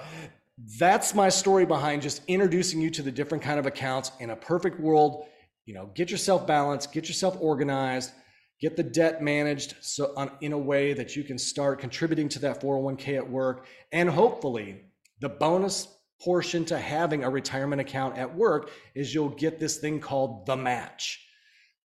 that's 0.79 1.13
my 1.13 1.29
story 1.29 1.65
behind 1.65 2.01
just 2.01 2.21
introducing 2.27 2.81
you 2.81 2.89
to 2.91 3.01
the 3.01 3.11
different 3.11 3.43
kind 3.43 3.59
of 3.59 3.65
accounts 3.65 4.11
in 4.19 4.29
a 4.29 4.35
perfect 4.35 4.79
world. 4.79 5.25
You 5.65 5.75
know 5.75 5.91
get 5.93 6.09
yourself 6.09 6.47
balanced 6.47 6.91
get 6.91 7.07
yourself 7.07 7.37
organized 7.39 8.11
get 8.59 8.75
the 8.75 8.83
debt 8.83 9.21
managed 9.21 9.75
so 9.79 10.11
on, 10.17 10.31
in 10.41 10.53
a 10.53 10.57
way 10.57 10.93
that 10.93 11.15
you 11.15 11.23
can 11.23 11.37
start 11.37 11.79
contributing 11.79 12.27
to 12.29 12.39
that 12.39 12.61
401k 12.61 13.15
at 13.17 13.29
work 13.29 13.67
and 13.91 14.09
hopefully 14.09 14.81
the 15.19 15.29
bonus 15.29 15.87
portion 16.19 16.65
to 16.65 16.77
having 16.77 17.23
a 17.23 17.29
retirement 17.29 17.79
account 17.79 18.17
at 18.17 18.35
work 18.35 18.71
is 18.95 19.13
you'll 19.13 19.29
get 19.29 19.59
this 19.59 19.77
thing 19.77 19.99
called 19.99 20.45
the 20.47 20.57
match 20.57 21.25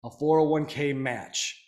a 0.06 0.10
401k 0.10 0.96
match. 0.96 1.62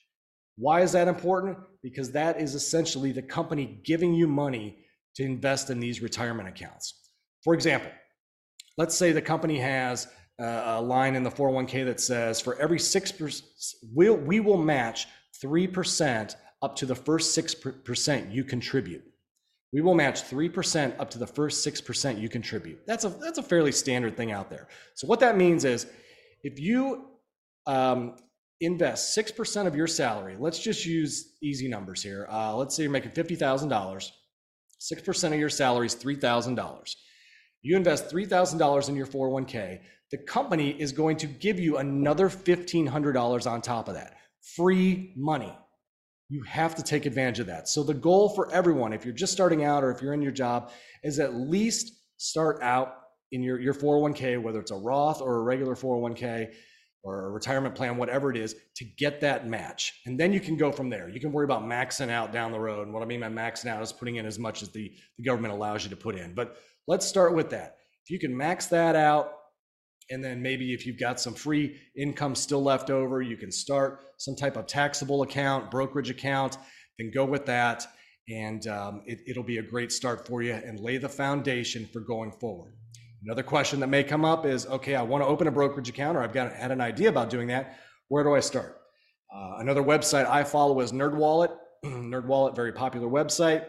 Why 0.58 0.82
is 0.82 0.92
that 0.92 1.08
important? 1.08 1.58
Because 1.82 2.12
that 2.12 2.40
is 2.40 2.56
essentially 2.56 3.12
the 3.12 3.22
company 3.22 3.82
giving 3.84 4.14
you 4.14 4.28
money 4.28 4.78
to 5.18 5.24
invest 5.24 5.70
in 5.70 5.80
these 5.80 6.02
retirement 6.02 6.50
accounts. 6.50 7.10
For 7.44 7.54
example 7.54 7.92
let's 8.78 8.96
say 8.96 9.12
the 9.12 9.22
company 9.22 9.60
has 9.60 10.08
a 10.40 10.80
line 10.80 11.16
in 11.16 11.24
the 11.24 11.32
401k 11.32 11.86
that 11.86 12.00
says 12.00 12.40
for 12.40 12.56
every 12.60 12.78
6% 12.78 13.42
we'll, 13.94 14.16
we 14.16 14.40
will 14.40 14.62
match 14.62 15.08
3% 15.44 16.36
up 16.62 16.76
to 16.76 16.86
the 16.86 16.96
first 16.96 17.38
6% 17.38 18.34
you 18.34 18.44
contribute. 18.44 19.04
We 19.74 19.82
will 19.82 19.96
match 19.96 20.24
3% 20.24 21.00
up 21.00 21.10
to 21.10 21.18
the 21.18 21.28
first 21.28 21.66
6% 21.66 22.22
you 22.22 22.30
contribute. 22.30 22.80
That's 22.88 23.04
a 23.04 23.10
that's 23.10 23.38
a 23.38 23.44
fairly 23.44 23.72
standard 23.72 24.16
thing 24.16 24.32
out 24.32 24.50
there. 24.50 24.68
So 24.96 25.08
what 25.08 25.20
that 25.20 25.38
means 25.38 25.66
is 25.66 25.88
if 26.44 26.60
you 26.60 27.10
um, 27.66 28.16
invest 28.62 29.16
6% 29.18 29.68
of 29.68 29.76
your 29.76 29.88
salary 29.88 30.36
let's 30.40 30.58
just 30.58 30.86
use 30.86 31.34
easy 31.44 31.68
numbers 31.68 32.02
here. 32.02 32.28
Uh, 32.32 32.56
let's 32.56 32.76
say 32.76 32.84
you're 32.84 32.92
making 32.92 33.12
$50000 33.12 34.12
6% 34.80 35.34
of 35.34 35.40
your 35.40 35.50
salary 35.50 35.88
is 35.88 35.96
$3000 35.96 36.96
you 37.64 37.76
invest 37.76 38.10
$3000 38.10 38.90
in 38.90 38.96
your 38.96 39.08
401k 39.08 39.80
the 40.10 40.18
company 40.18 40.70
is 40.70 40.92
going 40.92 41.18
to 41.18 41.28
give 41.28 41.60
you 41.60 41.78
another 41.78 42.30
$1,500 42.30 43.52
on 43.52 43.62
top 43.62 43.88
of 43.90 43.96
that. 43.96 44.16
Free 44.56 45.14
money. 45.18 45.54
You 46.30 46.44
have 46.44 46.76
to 46.76 46.84
take 46.84 47.06
advantage 47.06 47.40
of 47.40 47.48
that. 47.48 47.68
So, 47.68 47.84
the 47.84 47.94
goal 47.94 48.30
for 48.30 48.52
everyone, 48.52 48.94
if 48.94 49.06
you're 49.06 49.14
just 49.14 49.34
starting 49.34 49.64
out 49.64 49.84
or 49.84 49.92
if 49.92 50.02
you're 50.02 50.14
in 50.14 50.22
your 50.22 50.32
job, 50.32 50.72
is 51.04 51.20
at 51.20 51.36
least 51.36 51.94
start 52.18 52.62
out 52.62 52.96
in 53.32 53.44
your, 53.44 53.60
your 53.60 53.74
401k, 53.74 54.42
whether 54.42 54.60
it's 54.60 54.72
a 54.72 54.76
Roth 54.76 55.22
or 55.22 55.36
a 55.36 55.42
regular 55.42 55.76
401k 55.76 56.54
or 57.04 57.28
a 57.28 57.32
retirement 57.32 57.76
plan, 57.76 57.98
whatever 57.98 58.30
it 58.30 58.38
is, 58.38 58.56
to 58.76 58.86
get 58.98 59.22
that 59.22 59.48
match. 59.48 60.02
And 60.06 60.20
then 60.20 60.34
you 60.34 60.40
can 60.40 60.58
go 60.58 60.72
from 60.72 60.90
there. 60.90 61.10
You 61.10 61.20
can 61.20 61.32
worry 61.32 61.46
about 61.46 61.64
maxing 61.64 62.10
out 62.10 62.34
down 62.34 62.52
the 62.52 62.60
road. 62.60 62.86
And 62.86 62.94
what 62.94 63.04
I 63.04 63.06
mean 63.06 63.22
by 63.22 63.30
maxing 63.30 63.68
out 63.68 63.82
is 63.82 63.94
putting 63.94 64.18
in 64.18 64.26
as 64.26 64.38
much 64.38 64.62
as 64.62 64.70
the, 64.70 64.92
the 65.18 65.24
government 65.24 65.54
allows 65.54 65.84
you 65.84 65.90
to 65.90 65.96
put 65.96 66.16
in. 66.16 66.34
But 66.34 66.58
let's 66.88 67.06
start 67.06 67.34
with 67.34 67.50
that. 67.52 67.78
If 68.04 68.12
you 68.12 68.20
can 68.20 68.36
max 68.36 68.68
that 68.68 68.96
out, 68.96 69.32
and 70.10 70.24
then 70.24 70.42
maybe 70.42 70.74
if 70.74 70.86
you've 70.86 71.00
got 71.00 71.20
some 71.20 71.34
free 71.34 71.78
income 71.98 72.36
still 72.36 72.64
left 72.64 72.90
over, 72.90 73.22
you 73.22 73.38
can 73.38 73.52
start 73.52 74.06
some 74.18 74.36
type 74.36 74.56
of 74.56 74.66
taxable 74.66 75.22
account, 75.24 75.70
brokerage 75.70 76.10
account, 76.10 76.58
then 76.98 77.12
go 77.14 77.26
with 77.26 77.46
that. 77.46 77.86
And 78.30 78.66
um, 78.68 79.04
it, 79.06 79.38
will 79.38 79.44
be 79.44 79.58
a 79.58 79.64
great 79.64 79.92
start 79.92 80.28
for 80.28 80.42
you 80.42 80.54
and 80.54 80.80
lay 80.80 80.98
the 80.98 81.10
foundation 81.10 81.86
for 81.86 82.02
going 82.02 82.32
forward. 82.32 82.74
Another 83.24 83.44
question 83.44 83.80
that 83.80 83.88
may 83.88 84.04
come 84.04 84.26
up 84.26 84.46
is 84.46 84.68
okay, 84.68 84.96
I 84.96 85.02
want 85.02 85.24
to 85.24 85.28
open 85.28 85.48
a 85.48 85.52
brokerage 85.52 85.90
account 85.90 86.18
or 86.18 86.22
I've 86.22 86.34
got 86.34 86.54
had 86.54 86.72
an 86.72 86.82
idea 86.82 87.10
about 87.10 87.30
doing 87.30 87.48
that. 87.48 87.80
Where 88.10 88.24
do 88.24 88.36
I 88.36 88.40
start? 88.40 88.78
Uh, 89.34 89.56
another 89.58 89.84
website 89.84 90.28
I 90.28 90.44
follow 90.44 90.80
is 90.82 90.92
NerdWallet. 90.92 91.56
NerdWallet, 91.86 92.56
very 92.56 92.72
popular 92.72 93.08
website. 93.08 93.66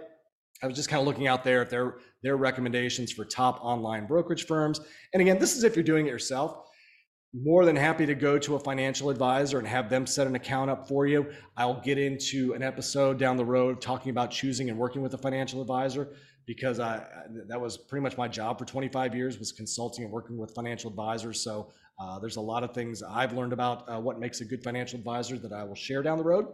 I 0.62 0.66
was 0.66 0.76
just 0.76 0.88
kind 0.88 1.00
of 1.00 1.06
looking 1.06 1.26
out 1.26 1.44
there 1.44 1.62
if 1.62 1.70
their 1.70 1.98
their 2.22 2.36
recommendations 2.36 3.12
for 3.12 3.24
top 3.24 3.60
online 3.62 4.06
brokerage 4.06 4.46
firms. 4.46 4.80
And 5.12 5.22
again, 5.22 5.38
this 5.38 5.56
is 5.56 5.64
if 5.64 5.76
you're 5.76 5.84
doing 5.84 6.06
it 6.06 6.10
yourself. 6.10 6.56
more 7.34 7.64
than 7.66 7.76
happy 7.76 8.06
to 8.06 8.14
go 8.14 8.38
to 8.38 8.56
a 8.56 8.58
financial 8.58 9.10
advisor 9.10 9.58
and 9.58 9.68
have 9.68 9.90
them 9.90 10.06
set 10.06 10.26
an 10.26 10.34
account 10.34 10.70
up 10.70 10.88
for 10.88 11.06
you. 11.06 11.30
I'll 11.56 11.80
get 11.80 11.98
into 11.98 12.54
an 12.54 12.62
episode 12.62 13.18
down 13.18 13.36
the 13.36 13.44
road 13.44 13.80
talking 13.80 14.10
about 14.10 14.30
choosing 14.30 14.70
and 14.70 14.78
working 14.78 15.02
with 15.02 15.12
a 15.14 15.18
financial 15.18 15.60
advisor 15.60 16.08
because 16.48 16.80
I 16.80 17.06
that 17.46 17.60
was 17.60 17.76
pretty 17.76 18.02
much 18.02 18.16
my 18.16 18.26
job 18.26 18.58
for 18.58 18.64
25 18.64 19.14
years 19.14 19.38
was 19.38 19.52
consulting 19.52 20.04
and 20.04 20.12
working 20.12 20.38
with 20.38 20.54
financial 20.54 20.90
advisors. 20.90 21.42
So 21.42 21.70
uh, 22.00 22.18
there's 22.20 22.36
a 22.36 22.40
lot 22.40 22.64
of 22.64 22.72
things 22.72 23.02
I've 23.02 23.34
learned 23.34 23.52
about 23.52 23.86
uh, 23.86 24.00
what 24.00 24.18
makes 24.18 24.40
a 24.40 24.46
good 24.46 24.64
financial 24.64 24.98
advisor 24.98 25.36
that 25.38 25.52
I 25.52 25.62
will 25.62 25.74
share 25.74 26.02
down 26.02 26.16
the 26.16 26.24
road. 26.24 26.46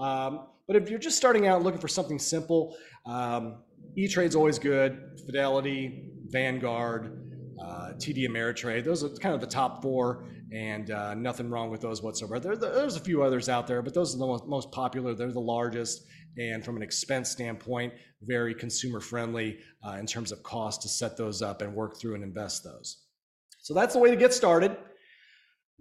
Um, 0.00 0.46
but 0.66 0.74
if 0.74 0.90
you're 0.90 0.98
just 0.98 1.16
starting 1.16 1.46
out 1.46 1.62
looking 1.62 1.80
for 1.80 1.86
something 1.86 2.18
simple, 2.18 2.76
um, 3.06 3.58
E-Trade's 3.94 4.34
always 4.34 4.58
good. 4.58 5.20
Fidelity, 5.24 6.10
Vanguard, 6.26 7.30
uh, 7.62 7.92
TD 7.94 8.28
Ameritrade. 8.28 8.84
Those 8.84 9.04
are 9.04 9.08
kind 9.08 9.36
of 9.36 9.40
the 9.40 9.46
top 9.46 9.82
four, 9.82 10.26
and 10.52 10.90
uh, 10.90 11.14
nothing 11.14 11.50
wrong 11.50 11.70
with 11.70 11.80
those 11.80 12.02
whatsoever. 12.02 12.40
There, 12.40 12.56
there's 12.56 12.96
a 12.96 13.00
few 13.00 13.22
others 13.22 13.48
out 13.48 13.66
there, 13.66 13.82
but 13.82 13.94
those 13.94 14.14
are 14.14 14.18
the 14.18 14.26
most, 14.26 14.46
most 14.46 14.72
popular. 14.72 15.14
They're 15.14 15.32
the 15.32 15.40
largest, 15.40 16.06
and 16.38 16.64
from 16.64 16.76
an 16.76 16.82
expense 16.82 17.30
standpoint, 17.30 17.92
very 18.22 18.54
consumer 18.54 19.00
friendly 19.00 19.58
uh, 19.86 19.92
in 19.92 20.06
terms 20.06 20.32
of 20.32 20.42
cost 20.42 20.82
to 20.82 20.88
set 20.88 21.16
those 21.16 21.42
up 21.42 21.62
and 21.62 21.74
work 21.74 21.98
through 21.98 22.14
and 22.14 22.24
invest 22.24 22.64
those. 22.64 23.04
So 23.60 23.74
that's 23.74 23.94
the 23.94 24.00
way 24.00 24.10
to 24.10 24.16
get 24.16 24.32
started. 24.32 24.76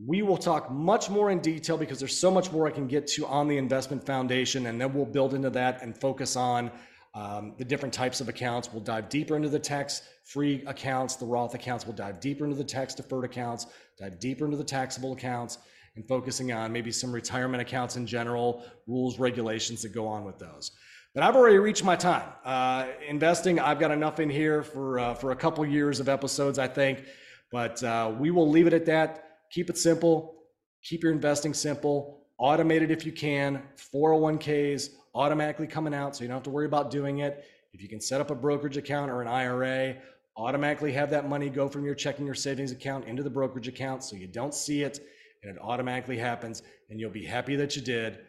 We 0.05 0.21
will 0.21 0.37
talk 0.37 0.69
much 0.69 1.09
more 1.09 1.31
in 1.31 1.39
detail 1.39 1.77
because 1.77 1.99
there's 1.99 2.17
so 2.17 2.29
much 2.29 2.51
more 2.51 2.67
I 2.67 2.71
can 2.71 2.87
get 2.87 3.07
to 3.07 3.25
on 3.25 3.47
the 3.47 3.57
investment 3.57 4.05
foundation, 4.05 4.65
and 4.67 4.79
then 4.79 4.93
we'll 4.93 5.05
build 5.05 5.33
into 5.33 5.49
that 5.51 5.81
and 5.81 5.99
focus 5.99 6.35
on 6.35 6.71
um, 7.17 7.53
the 7.57 7.65
different 7.65 7.93
types 7.93 8.21
of 8.21 8.29
accounts. 8.29 8.71
We'll 8.71 8.83
dive 8.83 9.09
deeper 9.09 9.35
into 9.35 9.49
the 9.49 9.57
tax 9.57 10.03
free 10.23 10.63
accounts, 10.67 11.15
the 11.15 11.25
Roth 11.25 11.55
accounts. 11.55 11.85
We'll 11.85 11.95
dive 11.95 12.19
deeper 12.19 12.43
into 12.43 12.55
the 12.55 12.63
tax 12.63 12.93
deferred 12.93 13.25
accounts, 13.25 13.65
dive 13.97 14.19
deeper 14.19 14.45
into 14.45 14.57
the 14.57 14.63
taxable 14.63 15.13
accounts, 15.13 15.57
and 15.95 16.07
focusing 16.07 16.51
on 16.51 16.71
maybe 16.71 16.91
some 16.91 17.11
retirement 17.11 17.59
accounts 17.59 17.95
in 17.95 18.05
general, 18.05 18.63
rules, 18.85 19.17
regulations 19.17 19.81
that 19.81 19.93
go 19.93 20.07
on 20.07 20.25
with 20.25 20.37
those. 20.37 20.71
But 21.15 21.23
I've 21.23 21.35
already 21.35 21.57
reached 21.57 21.83
my 21.83 21.95
time. 21.95 22.29
Uh, 22.45 22.85
investing, 23.07 23.59
I've 23.59 23.79
got 23.79 23.89
enough 23.89 24.19
in 24.19 24.29
here 24.29 24.61
for, 24.61 24.99
uh, 24.99 25.15
for 25.15 25.31
a 25.31 25.35
couple 25.35 25.65
years 25.65 25.99
of 25.99 26.07
episodes, 26.07 26.59
I 26.59 26.67
think. 26.67 27.03
But 27.51 27.81
uh, 27.83 28.13
we 28.19 28.29
will 28.29 28.47
leave 28.47 28.67
it 28.67 28.73
at 28.73 28.85
that. 28.85 29.39
Keep 29.49 29.71
it 29.71 29.77
simple. 29.79 30.35
Keep 30.83 31.01
your 31.01 31.11
investing 31.11 31.55
simple. 31.55 32.27
Automate 32.39 32.81
it 32.81 32.91
if 32.91 33.07
you 33.07 33.11
can. 33.11 33.63
401ks 33.91 34.89
automatically 35.17 35.65
coming 35.65 35.93
out, 35.93 36.15
so 36.15 36.23
you 36.23 36.27
don't 36.27 36.35
have 36.35 36.43
to 36.43 36.51
worry 36.51 36.67
about 36.67 36.91
doing 36.91 37.19
it. 37.19 37.43
If 37.73 37.81
you 37.81 37.89
can 37.89 37.99
set 37.99 38.21
up 38.21 38.29
a 38.29 38.35
brokerage 38.35 38.77
account 38.77 39.09
or 39.09 39.21
an 39.21 39.27
IRA, 39.27 39.95
automatically 40.37 40.91
have 40.93 41.09
that 41.09 41.27
money 41.27 41.49
go 41.49 41.67
from 41.67 41.83
your 41.83 41.95
checking 41.95 42.29
or 42.29 42.35
savings 42.35 42.71
account 42.71 43.05
into 43.05 43.23
the 43.23 43.29
brokerage 43.29 43.67
account 43.67 44.03
so 44.03 44.15
you 44.15 44.27
don't 44.27 44.53
see 44.53 44.83
it 44.83 44.99
and 45.41 45.55
it 45.55 45.59
automatically 45.61 46.17
happens 46.17 46.61
and 46.89 46.99
you'll 46.99 47.09
be 47.09 47.25
happy 47.25 47.55
that 47.55 47.75
you 47.75 47.81
did 47.81 48.19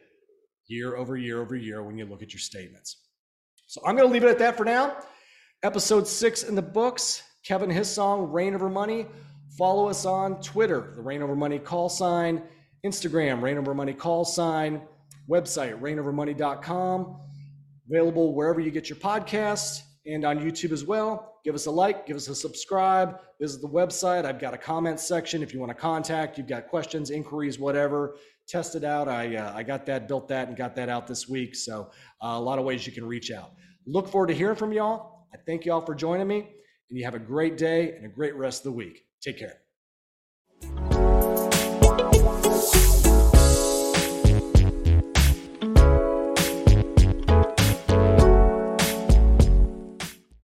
year 0.66 0.96
over 0.96 1.16
year 1.16 1.42
over 1.42 1.54
year 1.54 1.82
when 1.82 1.98
you 1.98 2.06
look 2.06 2.22
at 2.22 2.32
your 2.32 2.40
statements. 2.40 2.96
So 3.66 3.82
I'm 3.84 3.94
going 3.94 4.08
to 4.08 4.12
leave 4.12 4.24
it 4.24 4.30
at 4.30 4.38
that 4.38 4.56
for 4.56 4.64
now. 4.64 4.96
Episode 5.62 6.08
six 6.08 6.42
in 6.42 6.54
the 6.54 6.62
books. 6.62 7.22
Kevin 7.44 7.70
Hissong, 7.70 8.32
Reign 8.32 8.54
Over 8.54 8.70
Money. 8.70 9.06
Follow 9.58 9.88
us 9.88 10.06
on 10.06 10.40
Twitter, 10.40 10.92
the 10.96 11.02
Reign 11.02 11.22
Over 11.22 11.36
Money 11.36 11.58
call 11.58 11.88
sign, 11.88 12.42
Instagram, 12.84 13.42
Reign 13.42 13.58
Over 13.58 13.74
Money 13.74 13.92
call 13.92 14.24
sign, 14.24 14.82
website, 15.28 15.80
reignovermoney.com. 15.80 17.20
Available 17.90 18.34
wherever 18.34 18.60
you 18.60 18.70
get 18.70 18.88
your 18.88 18.98
podcasts 18.98 19.82
and 20.06 20.24
on 20.24 20.38
YouTube 20.38 20.72
as 20.72 20.84
well. 20.84 21.40
Give 21.44 21.54
us 21.54 21.66
a 21.66 21.70
like, 21.70 22.06
give 22.06 22.16
us 22.16 22.28
a 22.28 22.34
subscribe, 22.34 23.18
visit 23.40 23.60
the 23.60 23.68
website. 23.68 24.24
I've 24.24 24.40
got 24.40 24.54
a 24.54 24.58
comment 24.58 25.00
section 25.00 25.42
if 25.42 25.54
you 25.54 25.60
want 25.60 25.70
to 25.70 25.74
contact, 25.74 26.38
you've 26.38 26.46
got 26.46 26.68
questions, 26.68 27.10
inquiries, 27.10 27.58
whatever. 27.58 28.16
Test 28.46 28.74
it 28.74 28.84
out. 28.84 29.08
I, 29.08 29.36
uh, 29.36 29.52
I 29.54 29.62
got 29.62 29.84
that, 29.86 30.08
built 30.08 30.28
that, 30.28 30.48
and 30.48 30.56
got 30.56 30.74
that 30.76 30.88
out 30.88 31.06
this 31.06 31.28
week. 31.28 31.54
So 31.54 31.90
uh, 32.22 32.28
a 32.28 32.40
lot 32.40 32.58
of 32.58 32.64
ways 32.64 32.86
you 32.86 32.92
can 32.92 33.04
reach 33.04 33.30
out. 33.30 33.52
Look 33.86 34.08
forward 34.08 34.28
to 34.28 34.34
hearing 34.34 34.56
from 34.56 34.72
y'all. 34.72 35.26
I 35.34 35.38
thank 35.46 35.66
y'all 35.66 35.82
for 35.82 35.94
joining 35.94 36.26
me, 36.26 36.38
and 36.88 36.98
you 36.98 37.04
have 37.04 37.14
a 37.14 37.18
great 37.18 37.58
day 37.58 37.92
and 37.92 38.06
a 38.06 38.08
great 38.08 38.34
rest 38.34 38.60
of 38.60 38.64
the 38.64 38.72
week. 38.72 39.04
Take 39.22 39.38
care. 39.38 39.67